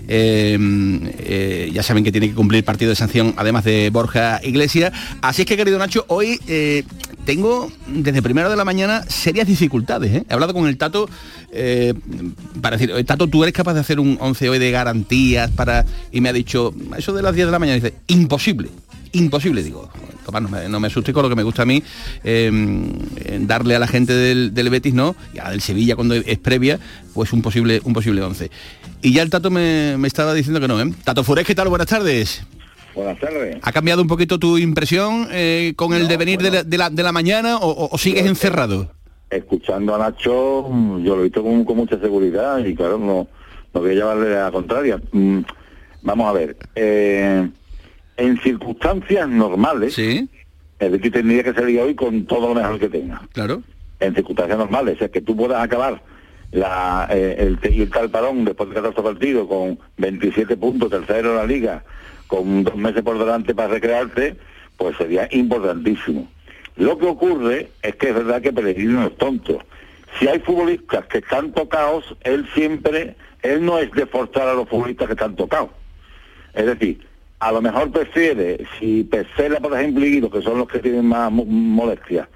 [0.06, 4.92] ya saben que tiene que cumplir partido de sanción, además de Borja Iglesias.
[5.22, 6.38] Así es que, querido Nacho, hoy
[7.24, 10.24] tengo desde primero de la mañana serias dificultades.
[10.28, 11.08] He hablado con el Tato
[12.60, 15.84] para decir, Tato, tú eres capaz de hacer un 11 hoy de garantías para...
[16.12, 18.68] Y me ha dicho, eso de las 10 de la mañana, dice, imposible,
[19.12, 19.90] imposible, digo,
[20.38, 21.82] no me, no me asuste con lo que me gusta a mí,
[22.22, 22.92] em,
[23.40, 25.16] darle a la gente del, Betis, ¿no?
[25.34, 26.78] Y a del Sevilla cuando es previa,
[27.14, 28.50] pues un posible, un posible 11.
[29.02, 30.92] Y ya el Tato me, estaba diciendo que no, ¿eh?
[31.02, 31.68] Tato Fures, ¿qué tal?
[31.68, 32.42] Buenas tardes.
[32.94, 33.56] Buenas tardes.
[33.62, 37.02] ¿Ha cambiado un poquito tu impresión eh, con el devenir de, la, de, la, de,
[37.02, 38.92] la, mañana o, sigues encerrado?
[39.30, 40.68] Escuchando a Nacho,
[41.02, 43.28] yo lo he visto con, con mucha seguridad y claro, no
[43.72, 45.00] no voy a llevarle a la contraria.
[45.12, 45.40] Mm,
[46.02, 47.48] vamos a ver, eh,
[48.16, 50.28] en circunstancias normales, ¿Sí?
[50.78, 53.22] el Betis tendría que salir hoy con todo lo mejor que tenga.
[53.32, 53.62] Claro.
[54.00, 56.02] En circunstancias normales, es que tú puedas acabar
[56.52, 61.36] la, eh, el, el tal parón después de 14 partidos con 27 puntos, tercero en
[61.36, 61.84] la liga,
[62.26, 64.36] con dos meses por delante para recrearte,
[64.76, 66.28] pues sería importantísimo.
[66.80, 69.58] Lo que ocurre es que es verdad que Pellegrino es tonto.
[70.18, 74.66] Si hay futbolistas que están tocados, él siempre él no es de forzar a los
[74.66, 75.68] futbolistas que están tocados.
[76.54, 77.06] Es decir,
[77.38, 81.30] a lo mejor prefiere, si Pesela, por ejemplo, y que son los que tienen más
[81.30, 82.26] molestias,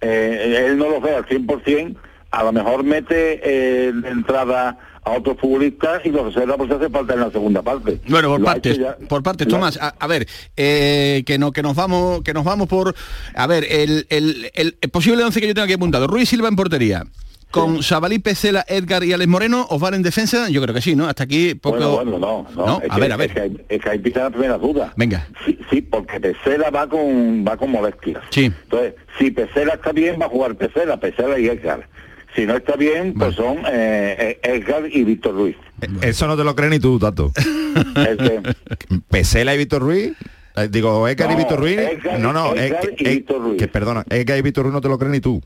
[0.00, 1.94] eh, él no los ve al 100%,
[2.30, 6.74] a lo mejor mete eh, de entrada a otros futbolistas y los reserva por si
[6.74, 8.00] hace falta en la segunda parte.
[8.08, 9.76] Bueno, por Lo partes, ya- por partes, Tomás.
[9.80, 12.94] A, a ver, eh, que no, que nos vamos, que nos vamos por.
[13.34, 16.06] A ver, el, el- el- el posible 11 que yo tengo aquí apuntado.
[16.06, 17.04] Ruiz Silva en portería.
[17.50, 20.48] Con Sabalí, Pecela, Edgar y Alex Moreno, ¿os van en defensa?
[20.50, 21.08] Yo creo que sí, ¿no?
[21.08, 21.78] Hasta aquí poco.
[21.78, 22.66] Bueno, bueno, no, no.
[22.66, 22.80] ¿No?
[22.80, 23.32] Es A que- ver, a Es ver.
[23.34, 24.92] que, es que ahí empiezan las primeras dudas.
[24.94, 25.26] Venga.
[25.44, 28.22] Sí, sí, porque Pesela va con va con molestias.
[28.30, 28.44] Sí.
[28.44, 31.88] Entonces, si Pesela está bien, va a jugar Pesela, Pesela y Edgar.
[32.34, 35.56] Si no está bien, pues son eh, eh, Edgar y Víctor Ruiz.
[36.02, 37.32] Eso no te lo crees ni tú, Tato.
[39.10, 40.12] Pesela y Víctor Ruiz.
[40.56, 41.78] eh, Digo, Edgar y No, Víctor Ruiz.
[41.78, 43.58] Edgar- no, no, Edgar eh, y eh, Víctor Ruiz.
[43.58, 45.40] que perdona, Edgar y Víctor Ruiz no te lo crees ni tú.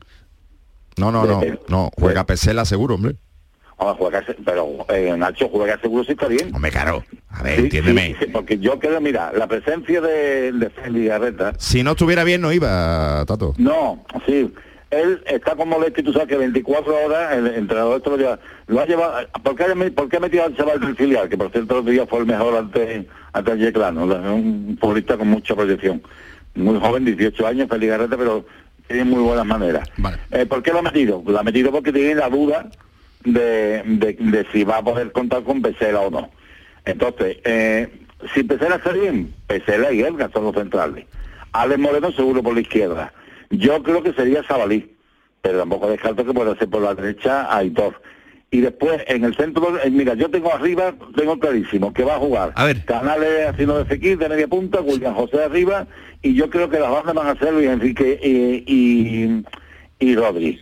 [0.97, 3.15] No, no, no, no, juega Pesela seguro, hombre.
[3.77, 6.49] Ahora juega, pero eh, Nacho juega seguro si está bien.
[6.55, 7.03] Hombre, claro.
[7.27, 8.15] A ver, Sí, entiéndeme.
[8.17, 12.39] sí, porque yo creo, mira, la presencia de, de Félix Garreta, Si no estuviera bien
[12.39, 13.53] no iba, Tato.
[13.57, 14.49] no, sí,
[14.97, 18.39] él está con molestia y tú sabes que 24 horas el entrenador esto lo lleva,
[18.67, 21.29] lo ha llevado, ¿por qué, por qué ha metido al chaval del filial?
[21.29, 25.27] Que por cierto el día fue el mejor ante, ante el Yeclano, un futbolista con
[25.29, 26.01] mucha proyección,
[26.55, 28.45] muy joven, 18 años, Garreta, pero
[28.87, 29.89] tiene muy buenas maneras.
[30.31, 31.23] Eh, ¿Por qué lo ha metido?
[31.25, 32.69] Lo ha metido porque tiene la duda
[33.23, 36.29] de, de- de si va a poder contar con Pesela o no.
[36.85, 37.89] Entonces, eh,
[38.33, 41.05] si Pesela está bien, Pesela y Elga son los centrales.
[41.51, 43.11] Alex Moreno seguro por la izquierda.
[43.49, 44.95] Yo creo que sería Sabalí,
[45.41, 48.01] pero tampoco descarto que pueda ser por la derecha Aitor.
[48.51, 52.19] Y después, en el centro, eh, mira, yo tengo arriba, tengo clarísimo que va a
[52.19, 52.85] jugar A ver.
[52.85, 55.87] Canales haciendo de Fekir de media punta, William José arriba,
[56.21, 59.43] y yo creo que las bandas van a ser Luis Enrique y, y,
[59.99, 60.61] y Rodri.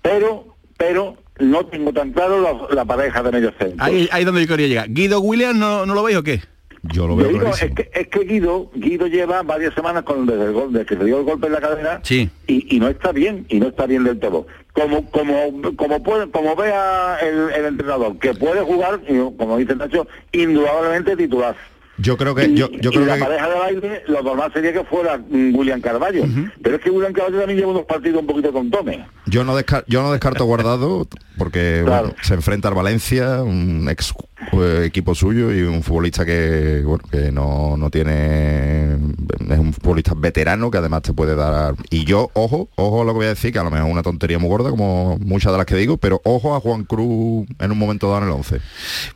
[0.00, 3.84] Pero, pero no tengo tan claro la, la pareja de medio centro.
[3.84, 4.90] Ahí, ahí donde yo quería llegar.
[4.90, 6.40] ¿Guido Williams no, no lo veis o qué?
[6.84, 10.46] Yo lo Yo digo, es, que, es que Guido, Guido lleva varias semanas con desde
[10.46, 12.28] el gol, desde que le dio el golpe en la cadera Sí.
[12.48, 14.46] y, y no está bien, y no está bien del todo.
[14.72, 19.00] Como como como puede, como vea el, el entrenador que puede jugar,
[19.38, 21.54] como dice Nacho, indudablemente titular.
[21.98, 24.72] Yo creo que yo, yo y creo la que pareja de baile, lo normal sería
[24.72, 26.24] que fuera mm, William Carballo.
[26.62, 29.06] Pero es que William Carballo también lleva unos partidos un poquito con Tome.
[29.26, 32.08] yo no descarto, yo no descarto guardado porque Claro.
[32.08, 34.14] bueno, se enfrenta al Valencia, un ex
[34.52, 40.14] eh, equipo suyo y un futbolista que bueno que no, no tiene es un futbolista
[40.16, 43.30] veterano que además te puede dar y yo ojo ojo a lo que voy a
[43.30, 45.76] decir que a lo mejor es una tontería muy gorda como muchas de las que
[45.76, 48.60] digo pero ojo a Juan Cruz en un momento dado en el 11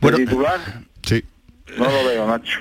[0.00, 0.60] Bueno, titular,
[1.02, 1.24] sí
[1.78, 2.60] no lo veo, Nacho.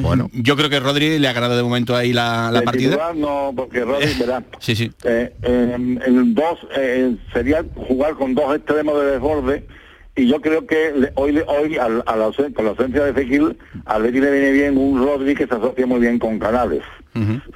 [0.00, 0.30] Bueno.
[0.32, 2.90] Yo creo que Rodri le ha ganado de momento ahí la, la partida.
[2.92, 4.90] titular no, porque Rodri, verá, Sí, sí.
[5.04, 9.66] eh, en, en dos eh, sería jugar con dos extremos de desborde
[10.16, 13.04] y yo creo que le- hoy le- hoy al- a la ausen- con la ausencia
[13.04, 16.38] de Fekir al Betis le viene bien un Rodri que se asocia muy bien con
[16.38, 16.82] Canales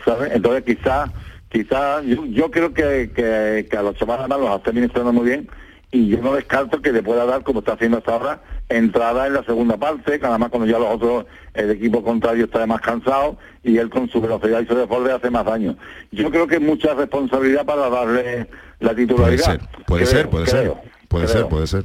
[0.04, 0.32] ¿sabes?
[0.34, 1.10] entonces quizá
[1.50, 5.26] quizá yo, yo creo que, que, que a los chavales además los está administrando muy
[5.26, 5.48] bien
[5.90, 9.34] y yo no descarto que le pueda dar como está haciendo hasta ahora entrada en
[9.34, 13.36] la segunda parte que además cuando ya los otros el equipo contrario está más cansado
[13.62, 15.76] y él con su velocidad y su desborde hace más daño.
[16.10, 18.48] Yo creo que es mucha responsabilidad para darle
[18.80, 20.70] la puede titularidad ser puede Creo, ser puede ser
[21.08, 21.38] puede creo.
[21.38, 21.84] ser puede ser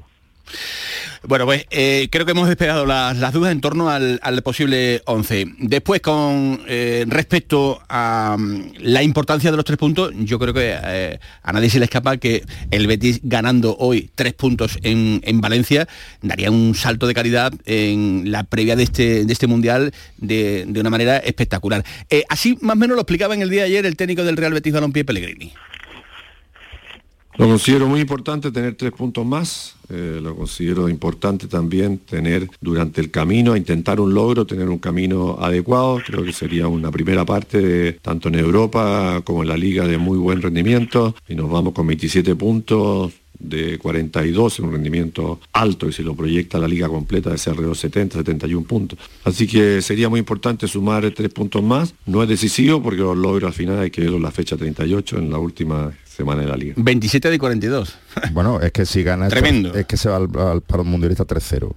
[1.28, 5.54] Bueno, pues eh, creo que hemos despegado las, las dudas en torno al, posible 11.
[5.60, 10.76] Después, con eh, respecto a mm, la importancia de los tres puntos, yo creo que
[10.84, 15.42] eh, a nadie se le escapa que el Betis ganando hoy tres puntos en, en
[15.42, 15.88] Valencia
[16.24, 20.80] daría un salto de calidad en la previa de este, de este Mundial de, de
[20.80, 21.86] una manera espectacular.
[22.10, 24.38] Eh, así más o menos lo explicaba en el día de ayer el técnico del
[24.38, 25.54] Real Betis Balompié Pellegrini.
[27.42, 29.76] Lo considero muy importante tener tres puntos más.
[29.90, 35.40] eh, lo considero importante también tener durante el camino, intentar un logro, tener un camino
[35.40, 36.00] adecuado.
[36.06, 40.20] Creo que sería una primera parte, tanto en Europa como en la liga, de muy
[40.20, 41.16] buen rendimiento.
[41.28, 46.60] Y nos vamos con 27 puntos de 42, un rendimiento alto y si lo proyecta
[46.60, 49.00] la liga completa de ser alrededor de 70, 71 puntos.
[49.24, 51.96] Así que sería muy importante sumar tres puntos más.
[52.06, 55.18] No es decisivo porque los logros al final hay que verlo en la fecha 38,
[55.18, 56.74] en la última semana de la liga.
[56.78, 57.96] 27 de 42.
[58.34, 59.74] Bueno, es que si gana esto, Tremendo.
[59.74, 61.74] es que se va al, al parón mundialista 3-0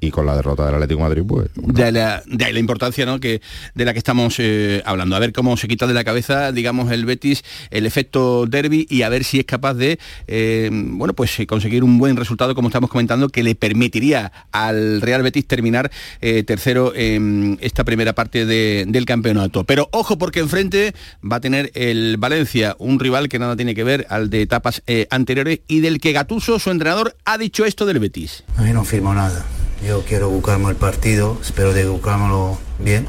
[0.00, 2.58] y, y con la derrota del Atlético de Madrid pues de la, de ahí la
[2.60, 3.20] importancia ¿no?
[3.20, 3.40] que,
[3.74, 5.16] de la que estamos eh, hablando.
[5.16, 9.02] A ver cómo se quita de la cabeza, digamos, el Betis, el efecto derby y
[9.02, 12.68] a ver si es capaz de eh, bueno, pues eh, conseguir un buen resultado, como
[12.68, 15.90] estamos comentando, que le permitiría al Real Betis terminar
[16.22, 19.64] eh, tercero en esta primera parte de- del campeonato.
[19.64, 23.84] Pero ojo porque enfrente va a tener el Valencia, un rival que nada tiene que
[23.84, 27.84] ver al de etapas eh, anteriores y del que Gatuso, su entrenador, ha dicho esto
[27.84, 28.42] del Betis.
[28.56, 29.44] A mí no firmo nada.
[29.86, 33.04] Yo quiero buscarme el partido, espero de buscármelo bien.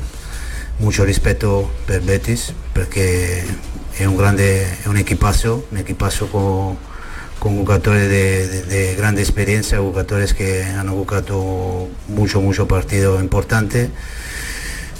[0.79, 3.45] Mucho respeto per Betis, porque
[3.97, 6.77] es un grande, es un equipazo, un equipazo con,
[7.39, 13.89] con jugadores de, de, grande experiencia, jugadores que han jugado mucho, mucho partido importante.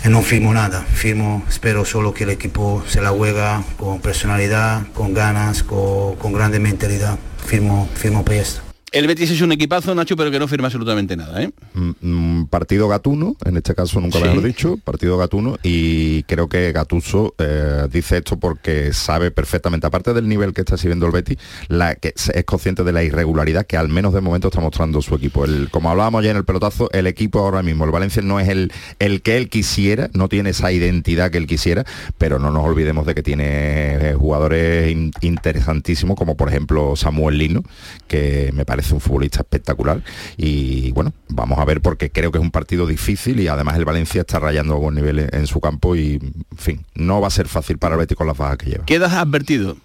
[0.03, 4.87] Y no firmo nada, firmo, espero solo que el equipo se la juega con personalidad,
[4.93, 7.19] con ganas, con, con grande mentalidad.
[7.45, 8.70] Firmo, firmo por esto.
[8.91, 11.49] El Betis es un equipazo, Nacho, pero que no firma absolutamente nada, ¿eh?
[11.73, 16.49] Mm, mm, partido gatuno, en este caso nunca lo he dicho, partido gatuno, y creo
[16.49, 21.13] que Gatuso eh, dice esto porque sabe perfectamente, aparte del nivel que está sirviendo el
[21.13, 21.37] Betis,
[21.69, 25.15] la, que es consciente de la irregularidad que al menos de momento está mostrando su
[25.15, 25.45] equipo.
[25.45, 28.49] El, como hablábamos ya en el pelotazo, el equipo ahora mismo, el Valencia no es
[28.49, 31.85] el, el que él quisiera, no tiene esa identidad que él quisiera,
[32.17, 37.63] pero no nos olvidemos de que tiene eh, jugadores interesantísimos, como por ejemplo Samuel Lino,
[38.09, 40.03] que me parece es un futbolista espectacular
[40.37, 43.85] y bueno, vamos a ver porque creo que es un partido difícil y además el
[43.85, 47.31] Valencia está rayando a buen nivel en su campo y, en fin, no va a
[47.31, 48.85] ser fácil para el Betis con las bajas que lleva.
[48.85, 49.77] Quedas advertido,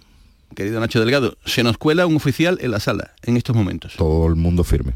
[0.55, 3.93] querido Nacho Delgado, se nos cuela un oficial en la sala en estos momentos.
[3.97, 4.93] Todo el mundo firme.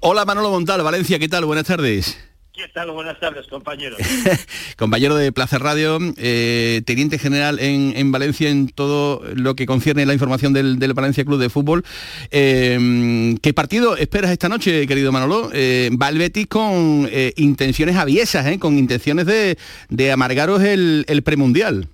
[0.00, 1.44] Hola Manolo Montal, Valencia, ¿qué tal?
[1.44, 2.18] Buenas tardes.
[2.54, 2.92] ¿Qué tal?
[2.92, 3.98] Buenas tardes, compañeros.
[4.78, 10.12] Compañero de Plaza Radio, eh, teniente general en, Valencia en todo lo que concierne la
[10.12, 11.82] información del, Valencia Club de Fútbol.
[12.30, 15.50] Eh, ¿Qué partido esperas esta noche, querido Manolo?
[15.52, 21.88] Eh, va el Betis con intenciones aviesas, con intenciones de, amargaros el, premundial.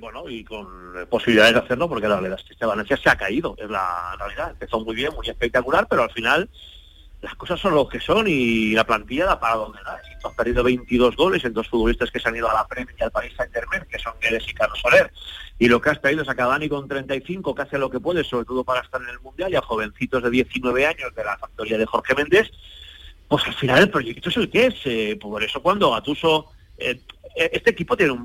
[0.00, 0.66] bueno, y con
[1.10, 4.16] posibilidades de hacerlo, porque la verdad es que este Valencia se ha caído, es la
[4.18, 4.52] realidad.
[4.52, 6.48] Empezó muy bien, muy espectacular, pero al final
[7.24, 9.98] las cosas son lo que son y la plantilla da para donde da.
[10.02, 12.66] Si tú has perdido 22 goles en dos futbolistas que se han ido a la
[12.68, 15.10] Premier y al País Saint-Germain, que son Guedes y Carlos Soler,
[15.58, 18.24] y lo que has traído es a Cavani con 35, que hace lo que puede,
[18.24, 21.38] sobre todo para estar en el Mundial, y a jovencitos de 19 años de la
[21.38, 22.50] factoría de Jorge Méndez,
[23.26, 24.74] pues al final el proyecto es el que es.
[24.84, 26.50] Eh, por eso cuando Atuso...
[26.76, 27.00] Eh,
[27.36, 28.16] este equipo tiene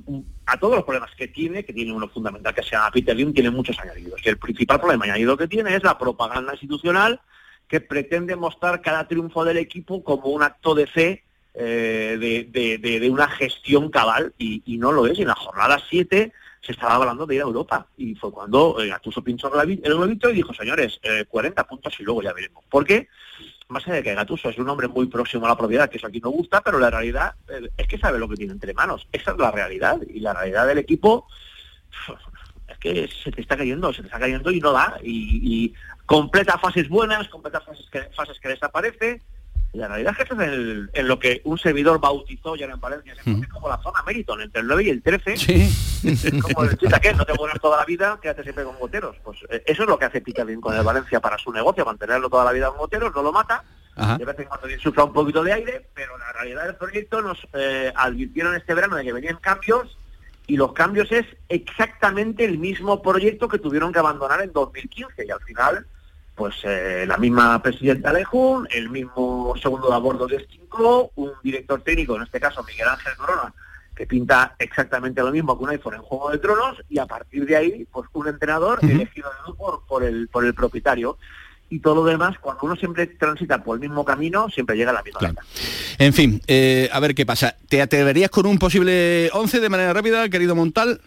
[0.45, 3.33] a todos los problemas que tiene, que tiene uno fundamental que se llama Peter Lim,
[3.33, 4.21] tiene muchos añadidos.
[4.23, 7.19] Y el principal problema añadido que tiene es la propaganda institucional
[7.69, 13.27] que pretende mostrar cada triunfo del equipo como un acto de fe eh, de, una
[13.27, 15.19] gestión cabal y, no lo es.
[15.19, 18.82] Y en la jornada 7 se estaba hablando de ir a Europa y fue cuando
[18.82, 22.65] eh, Atuso pinchó el globito y dijo, señores, 40 eh, puntos y luego ya veremos.
[22.69, 23.08] ¿Por qué?
[23.67, 26.08] Más allá de que Gatuso es un hombre muy próximo a la propiedad, que eso
[26.08, 27.36] aquí no gusta, pero la realidad
[27.77, 29.08] es que sabe lo que tiene entre manos.
[29.12, 29.99] Esa es la realidad.
[30.08, 31.27] Y la realidad del equipo
[32.80, 34.98] que se te está cayendo, se te está cayendo y no da.
[35.04, 35.74] y
[36.06, 39.22] completa fases buenas, completa fases que, fases que desaparece.
[39.74, 43.13] La realidad es que es en lo que un servidor bautizó ya en Valencia,
[43.52, 45.38] como la zona Meriton, entre el 9 y el 13.
[45.38, 46.42] Sí.
[46.42, 49.18] como el que no te mueras toda la vida, quédate siempre con goteros.
[49.24, 52.30] Pues eh, eso es lo que hace Peter con el Valencia para su negocio, mantenerlo
[52.30, 53.63] toda la vida con goteros, no lo mata.
[54.18, 57.38] De vez en cuando sufra un poquito de aire, pero la realidad del proyecto nos
[57.54, 59.98] eh, advirtieron este verano de que venían cambios
[60.49, 65.29] y los cambios es exactamente el mismo proyecto que tuvieron que abandonar en 2015 y
[65.29, 65.85] al final
[66.33, 71.33] pues eh, la misma presidenta Lejún, el mismo segundo de a bordo de Stinko, un
[71.43, 73.53] director técnico, en este caso Miguel Ángel Corona,
[73.93, 77.45] que pinta exactamente lo mismo que un iPhone en Juego de Tronos, y a partir
[77.45, 81.17] de ahí, pues un entrenador elegido por, por, el, por el propietario.
[81.69, 84.95] Y todo lo demás, cuando uno siempre transita por el mismo camino, siempre llega a
[84.95, 85.36] la misma
[85.99, 87.55] En fin, eh, a ver qué pasa.
[87.67, 90.99] ¿Te atreverías con un posible 11 de manera rápida, querido Montal?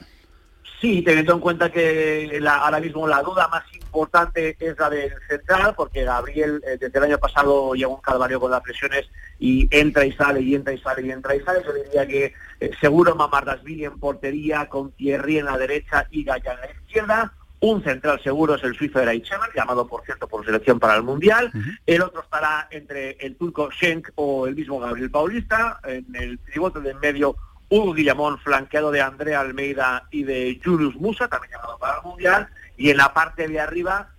[0.83, 5.75] Sí, teniendo en cuenta que ahora mismo la duda más importante es la del central,
[5.77, 10.05] porque Gabriel eh, desde el año pasado lleva un calvario con las presiones y entra
[10.05, 11.62] y sale y entra y sale y entra y sale.
[11.64, 16.53] Yo diría que eh, seguro Mamardasvili en portería, con Thierry en la derecha y Gaya
[16.55, 17.33] en la izquierda.
[17.62, 21.05] Un central seguro es el suizo de Reichemann, llamado por cierto por selección para el
[21.05, 21.53] Mundial.
[21.87, 25.79] El otro estará entre el turco Schenk o el mismo Gabriel Paulista.
[25.85, 27.37] En el pivote de en medio
[27.68, 32.48] Hugo Guillamón, flanqueado de Andrea Almeida y de Julius Musa, también llamado para el Mundial,
[32.77, 34.12] y en la parte de arriba,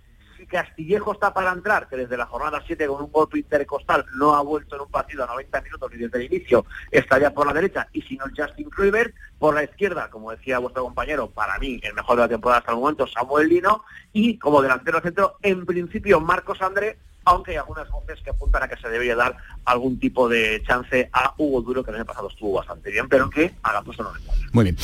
[0.54, 4.40] Castillejo está para entrar, que desde la jornada 7 con un golpe intercostal no ha
[4.40, 7.88] vuelto en un partido a 90 minutos ni desde el inicio, estaría por la derecha,
[7.92, 11.94] y si no Justin Kluivert, por la izquierda, como decía vuestro compañero, para mí el
[11.94, 16.20] mejor de la temporada hasta el momento, Samuel Lino, y como delantero centro, en principio
[16.20, 20.28] Marcos André, aunque hay algunas voces que apuntan a que se debería dar algún tipo
[20.28, 23.82] de chance a Hugo Duro, que el año pasado estuvo bastante bien, pero que haga
[23.82, 24.10] puesto no
[24.52, 24.76] Muy bien.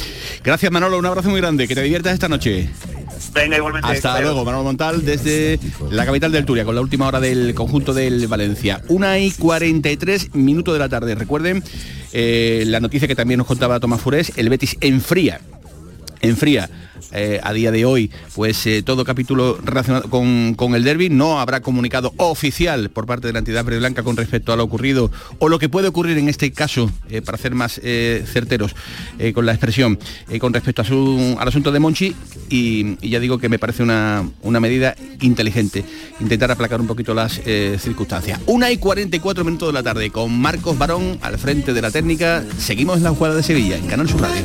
[0.43, 2.71] Gracias Manolo, un abrazo muy grande, que te diviertas esta noche.
[3.33, 3.89] Venga, igualmente.
[3.89, 5.59] Hasta luego, Manolo Montal, desde
[5.91, 8.83] la capital del Turia, con la última hora del conjunto del Valencia.
[8.89, 11.15] Una y 43 minutos de la tarde.
[11.15, 11.63] Recuerden
[12.13, 15.41] eh, la noticia que también nos contaba Tomás Furés, el Betis enfría,
[16.21, 16.71] enfría
[17.13, 21.09] eh, a día de hoy, pues eh, todo capítulo relacionado con, el derby.
[21.09, 24.65] No habrá comunicado oficial por parte de la entidad verde blanca con respecto a lo
[24.65, 28.75] ocurrido o lo que puede ocurrir en este caso, eh, para ser más certeros
[29.35, 29.99] con la expresión,
[30.39, 32.15] con respecto a su, al asunto de Monchi,
[32.49, 35.85] y, y ya digo que me parece una, una medida inteligente,
[36.21, 38.41] intentar aplacar un poquito las eh, circunstancias.
[38.47, 42.45] Una y 44 minutos de la tarde con Marcos Barón al frente de la técnica.
[42.59, 44.45] Seguimos en la jugada de Sevilla, en Canal Sur Radio.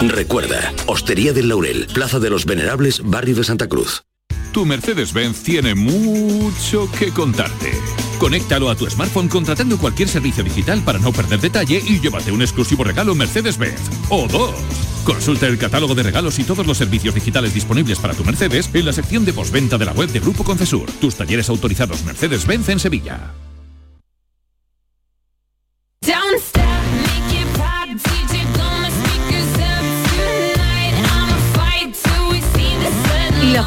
[0.00, 4.04] Recuerda, Hostería del Laurel, Plaza de los Venerables, Barrio de Santa Cruz.
[4.52, 7.72] Tu Mercedes-Benz tiene mucho que contarte.
[8.18, 12.42] Conéctalo a tu smartphone contratando cualquier servicio digital para no perder detalle y llévate un
[12.42, 13.80] exclusivo regalo Mercedes-Benz.
[14.08, 14.54] O dos.
[15.04, 18.86] Consulta el catálogo de regalos y todos los servicios digitales disponibles para tu Mercedes en
[18.86, 20.90] la sección de postventa de la web de Grupo Concesur.
[21.00, 23.34] Tus talleres autorizados Mercedes-Benz en Sevilla.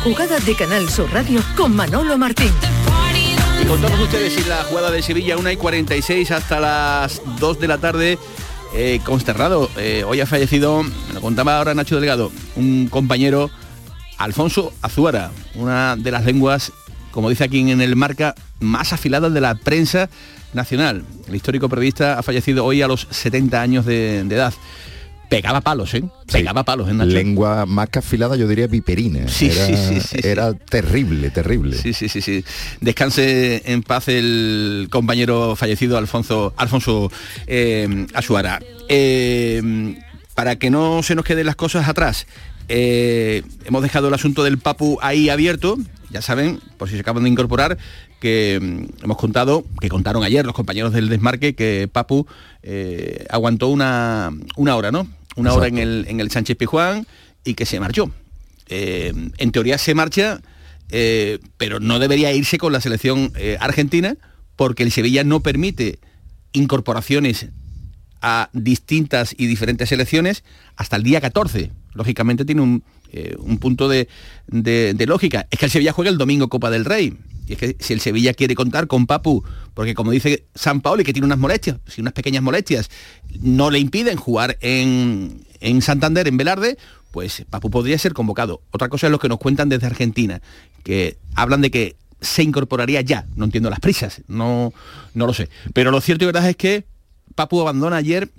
[0.10, 2.52] Jugada de Canal Sur Radio con Manolo Martín.
[3.62, 7.60] Y con todos ustedes y la jugada de Sevilla, 1 y 46 hasta las 2
[7.60, 8.18] de la tarde.
[8.74, 13.52] Eh, consternado, eh, hoy ha fallecido, me lo contaba ahora Nacho Delgado, un compañero,
[14.18, 16.72] Alfonso Azuara, una de las lenguas,
[17.12, 20.10] como dice aquí en el marca, más afiladas de la prensa
[20.54, 21.04] nacional.
[21.28, 24.56] El histórico periodista ha fallecido hoy a los 70 años de edad.
[25.30, 26.04] Pegaba palos, ¿eh?
[26.32, 27.12] Pegaba palos en Nacho.
[27.12, 29.28] Lengua más que afilada, yo diría viperina.
[29.28, 31.78] Sí, era, sí, sí, sí, era terrible, terrible.
[31.78, 32.44] Sí, sí, sí, sí.
[32.82, 37.12] Descanse en paz el compañero fallecido Alfonso, Alfonso
[37.46, 38.60] eh, Asuara.
[38.88, 39.96] Eh,
[40.34, 42.26] para que no se nos queden las cosas atrás,
[42.70, 45.78] eh, hemos dejado el asunto del Papu ahí abierto.
[46.12, 47.78] Ya saben, por si se acaban de incorporar,
[48.20, 52.26] que mm, hemos contado, que contaron ayer los compañeros del desmarque, que Papu
[52.64, 55.08] eh, aguantó una, una hora, ¿no?
[55.40, 57.08] Una hora en el, en el Sánchez Pijuán
[57.44, 58.12] y que se marchó.
[58.68, 60.42] Eh, en teoría se marcha,
[60.90, 64.16] eh, pero no debería irse con la selección eh, argentina
[64.56, 66.00] porque el Sevilla no permite
[66.54, 67.48] incorporaciones
[68.22, 70.44] a distintas y diferentes selecciones
[70.76, 71.72] hasta el día 14.
[71.94, 72.84] Lógicamente tiene un,
[73.40, 74.08] un punto de,
[74.48, 75.48] de- de lógica.
[75.52, 77.14] Es que el Sevilla juega el domingo Copa del Rey.
[77.50, 79.44] Y es que si el Sevilla quiere contar con Papu,
[79.74, 82.92] porque como dice San Paoli, que tiene unas molestias, si unas pequeñas molestias,
[83.42, 86.78] no le impiden jugar en, en Santander, en Velarde,
[87.10, 88.62] pues Papu podría ser convocado.
[88.70, 90.44] Otra cosa es lo que nos cuentan desde Argentina,
[90.84, 93.26] que hablan de que se incorporaría ya.
[93.36, 94.72] No entiendo las prisas, no,
[95.16, 95.50] no lo sé.
[95.74, 96.86] Pero lo cierto y verdad es que
[97.34, 98.30] Papu abandona ayer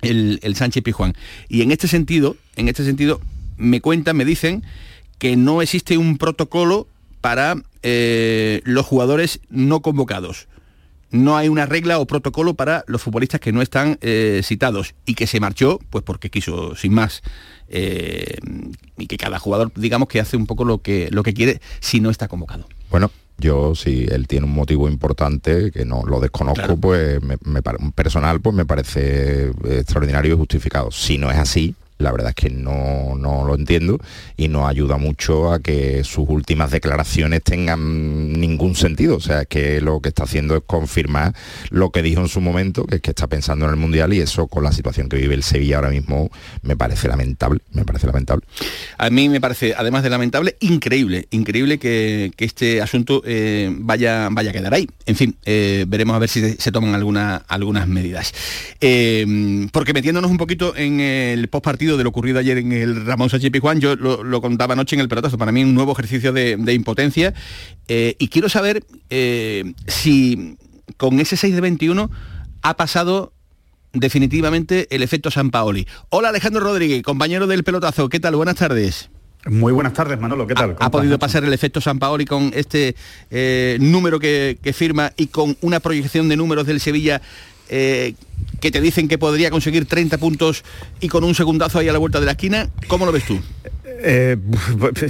[0.00, 1.14] el, el Sánchez Pijuán.
[1.50, 3.20] Y en este sentido, en este sentido,
[3.58, 4.62] me cuentan, me dicen
[5.18, 6.88] que no existe un protocolo
[7.20, 7.56] para
[7.88, 10.48] eh, los jugadores no convocados.
[11.12, 15.14] No hay una regla o protocolo para los futbolistas que no están eh, citados y
[15.14, 17.22] que se marchó, pues porque quiso, sin más.
[17.68, 18.38] Eh,
[18.98, 22.00] y que cada jugador, digamos, que hace un poco lo que, lo que quiere si
[22.00, 22.66] no está convocado.
[22.90, 26.76] Bueno, yo si él tiene un motivo importante que no lo desconozco, Claro.
[26.76, 27.62] pues me, me
[27.94, 30.90] personal pues me parece extraordinario y justificado.
[30.90, 33.98] Si no es así, la verdad es que no, no lo entiendo
[34.36, 39.16] y no ayuda mucho a que sus últimas declaraciones tengan ningún sentido.
[39.16, 41.34] O sea, es que lo que está haciendo es confirmar
[41.70, 44.20] lo que dijo en su momento, que es que está pensando en el Mundial y
[44.20, 46.30] eso con la situación que vive el Sevilla ahora mismo
[46.62, 48.44] me parece lamentable, me parece lamentable.
[48.98, 54.28] A mí me parece, además de lamentable, increíble, increíble que, que este asunto eh, vaya,
[54.30, 54.88] vaya a quedar ahí.
[55.06, 58.32] En fin, eh, veremos a ver si se, toman alguna- algunas medidas.
[58.80, 63.30] Eh, porque metiéndonos un poquito en el postpartido de lo ocurrido ayer en el Ramón
[63.30, 66.32] Sánchez Pizjuán, yo lo, lo contaba anoche en el pelotazo, para mí un nuevo ejercicio
[66.32, 67.34] de, de impotencia.
[67.88, 70.56] Eh, y quiero saber eh, si
[70.96, 72.10] con ese 6 de 21
[72.62, 73.32] ha pasado
[73.92, 75.86] definitivamente el efecto San Paoli.
[76.08, 78.36] Hola Alejandro Rodríguez, compañero del pelotazo, ¿qué tal?
[78.36, 79.10] Buenas tardes.
[79.46, 80.74] Muy buenas tardes, Manolo, ¿qué tal?
[80.80, 82.96] ¿Ha, ha podido pasar el efecto San Paoli con este
[83.30, 87.22] eh, número que, que firma y con una proyección de números del Sevilla
[87.68, 88.14] eh,
[88.60, 90.64] que te dicen que podría conseguir 30 puntos
[91.00, 92.70] y con un segundazo ahí a la vuelta de la esquina.
[92.88, 93.38] ¿Cómo lo ves tú?
[93.98, 94.36] Eh,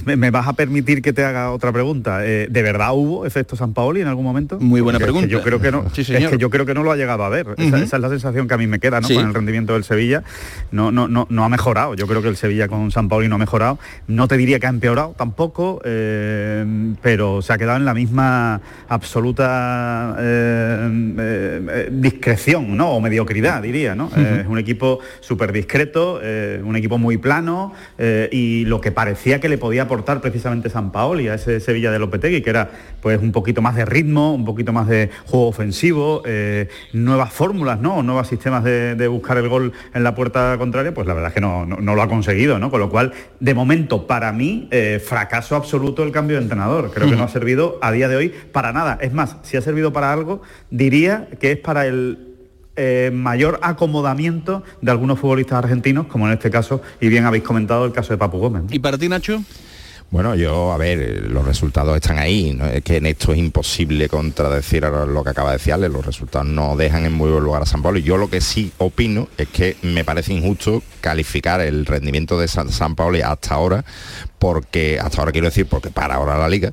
[0.16, 2.24] me, vas a permitir que te haga otra pregunta.
[2.24, 4.59] Eh, ¿De verdad hubo efecto San Paoli en algún momento?
[4.61, 5.32] Muy buena Porque es que pregunta.
[5.32, 5.91] yo creo que no.
[5.95, 6.30] Sí, es señor.
[6.30, 7.49] que yo creo que no lo ha llegado a ver.
[7.57, 9.09] esa, es la sensación que a mí me queda, ¿no?
[9.09, 9.14] Sí.
[9.14, 10.22] Con el rendimiento del Sevilla.
[10.70, 11.95] No, no, no, no ha mejorado.
[11.95, 13.78] Yo creo que el Sevilla con San Paoli no ha mejorado.
[14.07, 16.64] No te diría que ha empeorado tampoco, eh,
[17.03, 20.16] pero se ha quedado en la misma absoluta
[21.91, 22.93] discreción, ¿no?
[22.93, 24.11] O mediocridad, diría, ¿no?
[24.16, 26.20] Es un equipo súper discreto,
[26.64, 27.72] un equipo muy plano
[28.30, 31.99] y lo que parecía que le podía aportar precisamente San Paoli a ese Sevilla de
[31.99, 32.70] Lopetegui, que era
[33.01, 37.81] pues un poquito más de ritmo, un poquito más de juego ofensivo, eh, nuevas fórmulas,
[37.81, 38.03] ¿no?
[38.03, 41.35] Nuevos sistemas de, de buscar el gol en la puerta contraria, pues la verdad es
[41.35, 42.70] que no, no- no lo ha conseguido, ¿no?
[42.70, 46.91] Con lo cual, de momento, para mí, eh, fracaso absoluto el cambio de entrenador.
[46.93, 48.99] Creo que no ha servido a día de hoy para nada.
[49.01, 52.26] Es más, si ha servido para algo, diría que es para el
[52.77, 57.85] eh, mayor acomodamiento de algunos futbolistas argentinos, como en este caso, y bien habéis comentado
[57.85, 58.64] el caso de Papu Gómez.
[58.64, 58.68] ¿no?
[58.70, 59.43] ¿Y para ti, Nacho?
[60.09, 62.66] Bueno, yo, a ver, eh, los resultados están ahí, ¿no?
[62.66, 66.07] es que en esto es imposible contradecir a lo que acaba de decir Ale, los
[66.07, 67.99] resultados no dejan en muy buen lugar a San Paulo.
[67.99, 72.70] Yo lo que sí opino es que me parece injusto calificar el rendimiento de San,
[72.70, 73.85] San Paolo hasta ahora,
[74.39, 76.72] porque, hasta ahora quiero decir, porque para ahora la liga,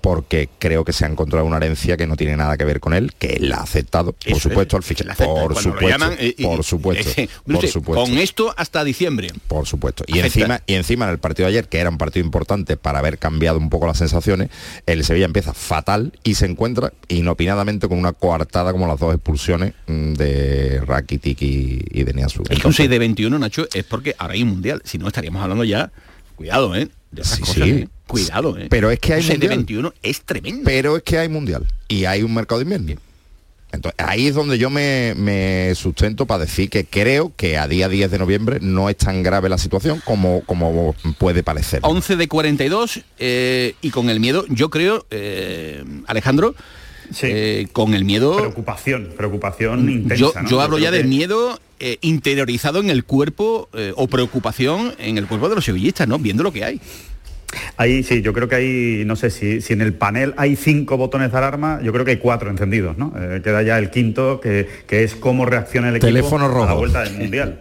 [0.00, 2.94] porque creo que se ha encontrado una herencia que no tiene nada que ver con
[2.94, 5.24] él, que él la ha aceptado, por Eso supuesto, al fichaje.
[5.24, 8.04] Por supuesto, llaman, eh, por supuesto, eh, por usted, supuesto.
[8.04, 9.30] Con esto hasta diciembre.
[9.48, 10.04] Por supuesto.
[10.06, 10.26] Y Acepta.
[10.26, 13.18] encima, y encima en el partido de ayer, que era un partido importante para haber
[13.18, 14.50] cambiado un poco las sensaciones,
[14.86, 19.74] el Sevilla empieza fatal y se encuentra inopinadamente con una coartada como las dos expulsiones
[19.86, 22.44] mm, de Rakitic y, y de Niasu.
[22.48, 24.82] Es que un 6 de 21, Nacho, es porque ahora hay un mundial.
[24.84, 25.90] Si no, estaríamos hablando ya,
[26.36, 26.88] cuidado, ¿eh?
[27.10, 27.62] De Sí, cosas, sí.
[27.62, 27.88] ¿eh?
[28.06, 28.66] Cuidado, ¿eh?
[28.70, 29.58] Pero es que hay un 6 de mundial.
[29.58, 30.62] 21 es tremendo.
[30.64, 33.00] Pero es que hay mundial y hay un mercado de invierno.
[33.72, 37.88] Entonces, ahí es donde yo me, me sustento para decir que creo que a día
[37.88, 41.78] 10 de noviembre no es tan grave la situación como, como puede parecer.
[41.84, 45.84] 11 de 42 eh, y con el miedo, yo creo, eh,
[47.22, 48.36] Eh, con el miedo...
[48.36, 50.14] Preocupación, preocupación intensa.
[50.16, 50.48] Yo, ¿no?
[50.48, 55.18] yo hablo ya de que- miedo eh, interiorizado en el cuerpo eh, o preocupación en
[55.18, 56.18] el cuerpo de los sevillistas, ¿no?
[56.18, 56.80] Viendo lo que hay.
[57.76, 60.96] Ahí sí, yo creo que hay, no sé si, si en el panel hay cinco
[60.96, 63.12] botones de alarma, yo creo que hay cuatro encendidos, ¿no?
[63.18, 66.54] Eh, queda ya el quinto, que, que es cómo reacciona el equipo Teléfono a la
[66.54, 66.76] rojo.
[66.76, 67.60] vuelta del Mundial.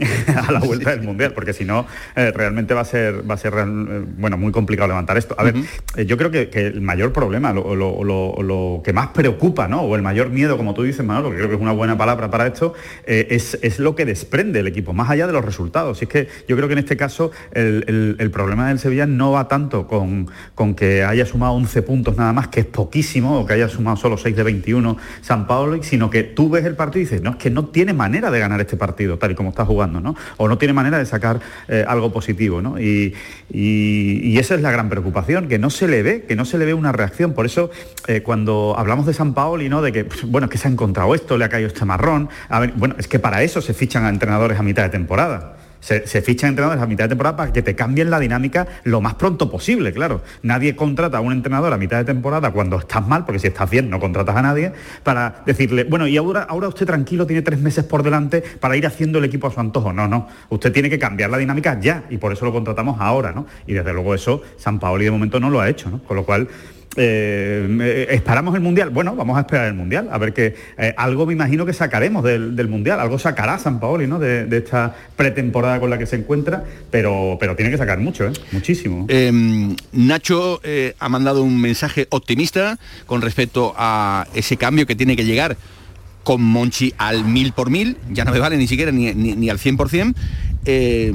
[0.48, 1.86] a la vuelta del Mundial, porque si no,
[2.16, 5.34] eh, realmente va a ser, va a ser real- eh, bueno, muy complicado levantar esto.
[5.38, 5.54] A ver,
[5.96, 9.68] eh, yo creo que, que el mayor problema, lo, lo- lo- lo que más preocupa,
[9.68, 9.82] ¿no?
[9.82, 12.30] O el mayor miedo, como tú dices, Manolo, que creo que es una buena palabra
[12.30, 12.74] para esto,
[13.06, 16.00] es, es lo que desprende el equipo, más allá de los resultados.
[16.00, 19.06] Y es que yo creo que en este caso el, el- el problema del Sevilla
[19.06, 23.40] no va tanto con, con que haya sumado 11 puntos nada más, que es poquísimo,
[23.40, 26.76] o que haya sumado solo 6 de 21 San Paolo, sino que tú ves el
[26.76, 29.34] partido y dices, no, es que no tiene manera de ganar este partido, tal y
[29.34, 30.14] como está jugando, ¿no?
[30.36, 32.78] O no tiene manera de sacar eh, algo positivo, ¿no?
[32.80, 33.14] Y,
[33.52, 36.58] y- y esa es la gran preocupación, que no se le ve, que no se
[36.58, 37.32] le ve una reacción.
[37.32, 37.70] Por eso,
[38.06, 39.82] eh, cuando hablamos de San Paoli, ¿no?
[39.82, 42.28] De que, pues, bueno, es que se ha encontrado esto, le ha caído este marrón.
[42.48, 45.56] A ver, bueno, es que para eso se fichan a entrenadores a mitad de temporada.
[45.80, 49.00] Se, se fichan entrenadores a mitad de temporada para que te cambien la dinámica lo
[49.00, 50.22] más pronto posible, claro.
[50.42, 53.68] Nadie contrata a un entrenador a mitad de temporada cuando estás mal, porque si estás
[53.70, 54.72] bien no contratas a nadie,
[55.02, 58.86] para decirle, bueno, y ahora, ahora usted tranquilo tiene tres meses por delante para ir
[58.86, 59.92] haciendo el equipo a su antojo.
[59.92, 60.28] No, no.
[60.48, 63.46] Usted tiene que cambiar la dinámica ya y por eso lo contratamos ahora, ¿no?
[63.66, 66.02] Y desde luego eso San Paoli de momento no lo ha hecho, ¿no?
[66.02, 66.48] Con lo cual
[66.96, 68.90] eh, ¿Esperamos el Mundial?
[68.90, 72.24] Bueno, vamos a esperar el Mundial, a ver que eh, algo me imagino que sacaremos
[72.24, 74.18] del, Mundial, algo sacará San Paoli, ¿no?
[74.18, 78.32] De, esta pretemporada con la que se encuentra, pero, pero tiene que sacar mucho, ¿eh?
[78.52, 79.06] Muchísimo.
[79.08, 79.30] Eh,
[79.92, 80.60] Nacho
[80.98, 85.56] ha mandado un mensaje optimista con respecto a ese cambio que tiene que llegar
[86.22, 89.48] con Monchi al mil por mil, ya no me vale ni siquiera ni, ni- ni
[89.48, 90.14] al 100%.
[90.64, 91.12] Eh,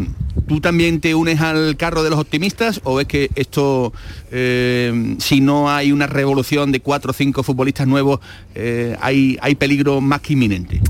[0.47, 3.93] ¿Tú también te unes al carro de los optimistas o es que esto,
[4.31, 8.19] eh, si no hay una revolución de cuatro o cinco futbolistas nuevos,
[8.53, 10.81] eh, hay, hay peligro más que inminente?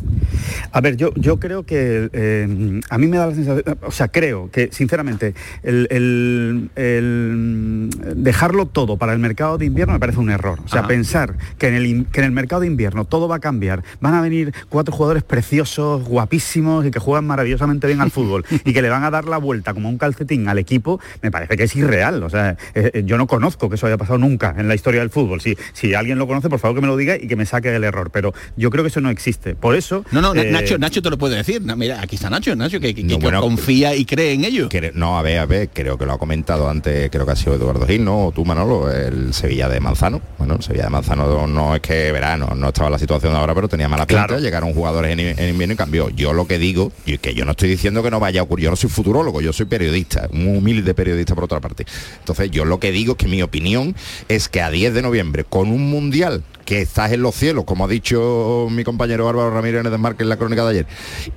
[0.72, 4.08] A ver, yo, yo creo que eh, a mí me da la sensación, o sea,
[4.10, 7.90] creo que sinceramente el, el- el
[8.24, 10.60] dejarlo todo para el mercado de invierno me parece un error.
[10.66, 10.88] O sea, Ajá.
[10.88, 14.14] pensar que en, el, que en el mercado de invierno todo va a cambiar, van
[14.14, 18.82] a venir cuatro jugadores preciosos, guapísimos y que juegan maravillosamente bien al fútbol y que
[18.82, 21.76] le van a dar la vuelta como un calcetín al equipo, me parece que es
[21.76, 22.24] irreal.
[22.24, 25.02] O sea, eh, eh, yo no conozco que eso haya pasado nunca en la historia
[25.02, 25.42] del fútbol.
[25.42, 27.72] Si, si alguien lo conoce, por favor que me lo diga y que me saque
[27.72, 28.10] del error.
[28.12, 29.56] Pero yo creo que eso no existe.
[29.56, 30.04] Por eso...
[30.12, 31.62] No, no, eh, Nacho, Nacho te lo puede decir.
[31.62, 34.46] No, mira, aquí está Nacho, Nacho, que, que- No, que bueno, confía y cree en
[34.46, 34.70] ello.
[34.70, 37.36] Que- no, a ver, a ver, creo que lo ha comentado antes, creo que ha
[37.36, 38.28] sido Eduardo Gil, ¿no?
[38.28, 40.22] O tú, Manolo, el Sevilla de Manzano.
[40.38, 43.54] Bueno, el Sevilla de Manzano no es que, verá, no, estaba la situación de ahora,
[43.56, 44.42] pero tenía mala pinta, Claro.
[44.42, 46.10] llegaron jugadores en, en invierno y cambió.
[46.10, 48.66] Yo lo que digo, y que yo no estoy diciendo que no vaya a ocurrir,
[48.66, 51.86] yo no soy futurólogo, yo soy periodista, un humilde periodista por otra parte.
[52.20, 53.96] Entonces, yo lo que digo es que mi opinión
[54.28, 57.86] es que a 10 de noviembre, con un mundial que estás en los cielos, como
[57.86, 60.88] ha dicho mi compañero Álvaro Ramírez en Desmarque en la crónica de ayer,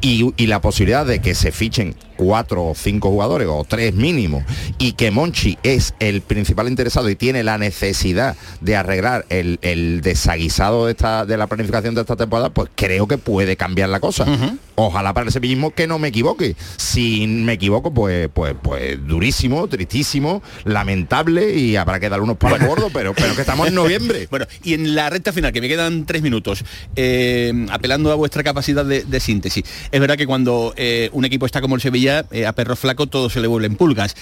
[0.00, 4.44] y, y la posibilidad de que se fichen cuatro o cinco jugadores, o tres mínimo,
[4.78, 10.00] y que Monchi es el principal interesado y tiene la necesidad de arreglar el, el
[10.00, 14.00] desaguisado de, esta, de la planificación de esta temporada, pues creo que puede cambiar la
[14.00, 14.26] cosa.
[14.74, 16.54] Ojalá para el sevillismo que no me equivoque.
[16.76, 22.60] Si me equivoco, pues, pues, pues durísimo, tristísimo, lamentable y habrá que dar unos palos
[22.60, 24.28] gordos, pero, pero que estamos en noviembre.
[24.38, 26.64] Bueno, y en la recta final, que me quedan tres minutos,
[26.96, 29.64] eh, apelando a vuestra capacidad de, de síntesis.
[29.90, 33.06] Es verdad que cuando eh, un equipo está como el Sevilla, eh, a perro flaco
[33.08, 34.14] todo se le vuelven pulgas.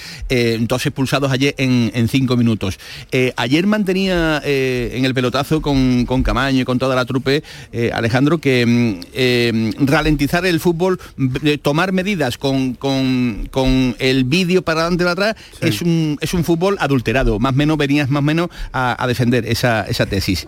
[0.60, 2.78] Dos expulsados ayer en, en cinco minutos.
[3.36, 7.42] Ayer mantenía en el pelotazo con, con Camaño y con toda la trupe,
[7.92, 10.98] Alejandro, que mm, ralentizar el fútbol,
[11.62, 16.32] tomar medidas con, con- con el vídeo para adelante y para atrás, es, un, es
[16.34, 17.38] un fútbol adulterado.
[17.38, 20.46] Más o menos venías más o menos a, a defender esa, esa tesis.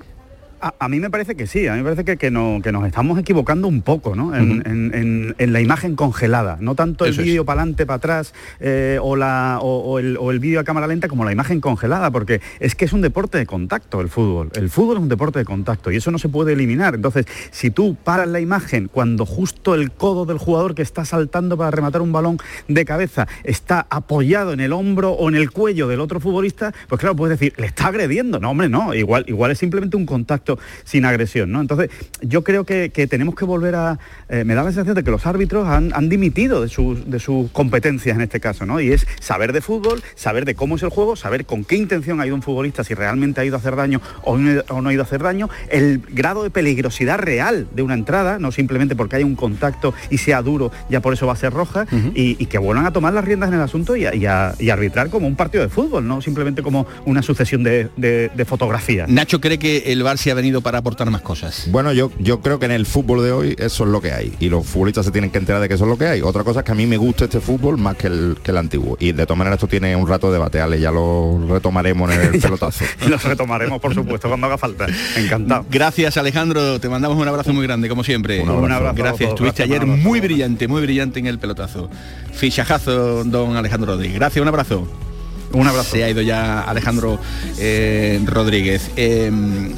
[0.61, 2.73] A, a mí me parece que sí, a mí me parece que, que, no- que
[2.73, 4.35] nos estamos equivocando un poco ¿no?
[4.35, 8.35] en, en- en- en la imagen congelada, no tanto el vídeo para adelante, para atrás
[8.61, 11.61] eh, o, la, o, o el, o el vídeo a cámara lenta como la imagen
[11.61, 15.09] congelada, porque es que es un deporte de contacto el fútbol, el fútbol es un
[15.09, 16.95] deporte de contacto y eso no se puede eliminar.
[16.95, 21.57] Entonces, si tú paras la imagen cuando justo el codo del jugador que está saltando
[21.57, 25.87] para rematar un balón de cabeza está apoyado en el hombro o en el cuello
[25.89, 28.41] del otro futbolista, pues claro, puedes decir, le está agrediendo.
[28.41, 30.48] No, hombre, no, igual, igual es simplemente un contacto
[30.85, 31.61] sin agresión, ¿no?
[31.61, 31.91] Entonces,
[32.23, 33.99] yo creo que, que tenemos que volver a.
[34.29, 37.19] eh, me da la sensación de que los árbitros han, han dimitido de sus, de
[37.19, 38.81] sus competencias en este caso, ¿no?
[38.81, 42.21] Y es saber de fútbol, saber de cómo es el juego, saber con qué intención
[42.21, 44.89] ha ido un futbolista, si realmente ha ido a hacer daño o no, o no
[44.89, 48.95] ha ido a hacer daño, el grado de peligrosidad real de una entrada, no simplemente
[48.97, 52.37] porque haya un contacto y sea duro, ya por eso va a ser roja, y,
[52.39, 54.71] y que vuelvan a tomar las riendas en el asunto y a, y a- y
[54.71, 58.45] a arbitrar como un partido de fútbol, no simplemente como una sucesión de, de- de
[58.45, 59.09] fotografías.
[59.09, 61.67] Nacho cree que el Barça ha venido para aportar más cosas.
[61.71, 64.33] Bueno, yo, yo creo que en el fútbol de hoy eso es lo que hay.
[64.39, 66.23] Y los futbolistas se tienen que enterar de que eso es lo que hay.
[66.23, 68.57] Otra cosa es que a mí me gusta este fútbol más que el, que el
[68.57, 68.97] antiguo.
[69.01, 72.21] Y de todas maneras esto tiene un rato de debate, Ale, ya lo retomaremos en
[72.21, 72.85] el pelotazo.
[73.05, 74.87] Y los retomaremos, por supuesto, cuando haga falta.
[75.17, 75.67] Encantado.
[75.71, 78.41] Gracias Alejandro, te mandamos un abrazo muy grande, como siempre.
[78.41, 78.65] Un abrazo.
[78.65, 81.91] Un abrazo Gracias, estuviste Gracias, ayer muy brillante, muy brillante en el pelotazo.
[82.33, 84.19] Fichajazo, don Alejandro Rodríguez.
[84.19, 85.08] Gracias, un abrazo.
[85.53, 85.93] Un abrazo.
[85.93, 87.19] Se ha ido ya Alejandro
[87.59, 88.91] eh, Rodríguez.
[88.97, 89.31] Eh,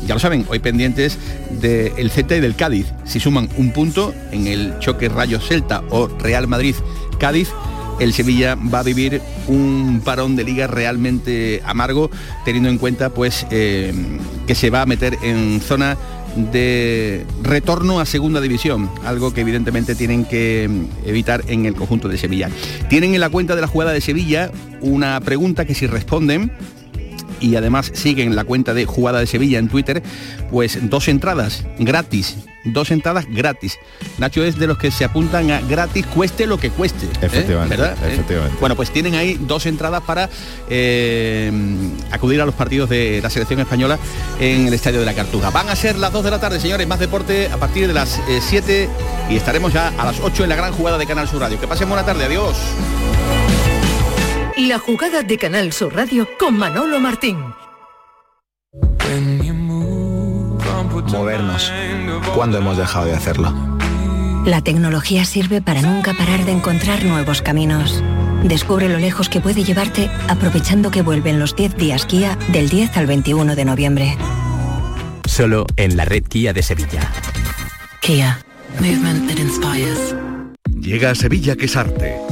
[0.06, 1.18] ya lo saben, hoy pendientes
[1.50, 2.86] del Z y del Cádiz.
[3.04, 6.74] Si suman un punto en el choque Rayo Celta o Real Madrid
[7.18, 7.50] Cádiz,
[8.00, 12.10] el Sevilla va a vivir un parón de liga realmente amargo,
[12.44, 13.92] teniendo en cuenta pues eh,
[14.46, 15.98] que se va a meter en zona
[16.36, 22.08] de retorno a segunda división, algo que evidentemente tienen que mm, evitar en el conjunto
[22.08, 22.48] de Sevilla.
[22.88, 24.50] Tienen en la cuenta de la jugada de Sevilla
[24.80, 26.52] una pregunta que si responden
[27.40, 30.02] y además siguen la cuenta de Jugada de Sevilla en Twitter,
[30.50, 33.78] pues dos entradas gratis, dos entradas gratis.
[34.18, 37.06] Nacho es de los que se apuntan a gratis, cueste lo que cueste.
[37.06, 37.10] ¿eh?
[37.22, 37.96] Efectivamente, ¿Verdad?
[38.04, 38.12] ¿Eh?
[38.12, 38.56] efectivamente.
[38.60, 40.28] Bueno, pues tienen ahí dos entradas para
[40.68, 41.50] eh,
[42.10, 43.98] acudir a los partidos de la selección española
[44.38, 45.50] en el Estadio de la Cartuja.
[45.50, 48.20] Van a ser las 2 de la tarde, señores, más deporte a partir de las
[48.40, 48.88] 7
[49.30, 51.60] y estaremos ya a las 8 en la gran jugada de Canal Sur Radio.
[51.60, 52.56] Que pasen buena tarde, adiós.
[54.56, 57.38] La jugada de Canal Sur Radio con Manolo Martín.
[61.04, 61.72] Movernos.
[62.34, 63.52] ¿Cuándo hemos dejado de hacerlo?
[64.44, 68.02] La tecnología sirve para nunca parar de encontrar nuevos caminos.
[68.42, 72.96] Descubre lo lejos que puede llevarte aprovechando que vuelven los 10 días Kia del 10
[72.96, 74.16] al 21 de noviembre.
[75.26, 77.10] Solo en la red Kia de Sevilla.
[78.00, 78.38] Kia.
[78.78, 80.14] Movement that inspires.
[80.80, 82.16] Llega a Sevilla Quesarte,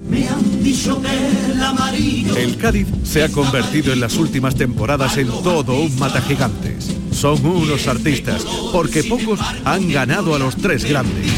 [0.00, 2.36] El.
[2.36, 6.94] El Cádiz se ha convertido en las últimas temporadas en todo un mata gigantes.
[7.10, 11.32] Son unos artistas, porque pocos han ganado a los tres grandes.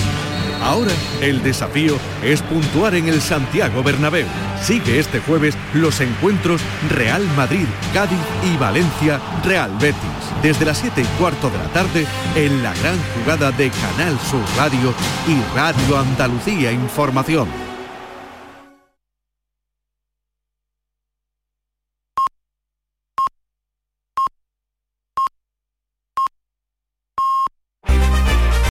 [0.63, 0.93] Ahora
[1.23, 4.27] el desafío es puntuar en el Santiago Bernabéu.
[4.63, 9.97] Sigue este jueves los encuentros Real Madrid, Cádiz y Valencia Real Betis.
[10.43, 12.07] Desde las 7 y cuarto de la tarde
[12.37, 14.93] en la gran jugada de Canal Sur Radio
[15.27, 17.70] y Radio Andalucía Información.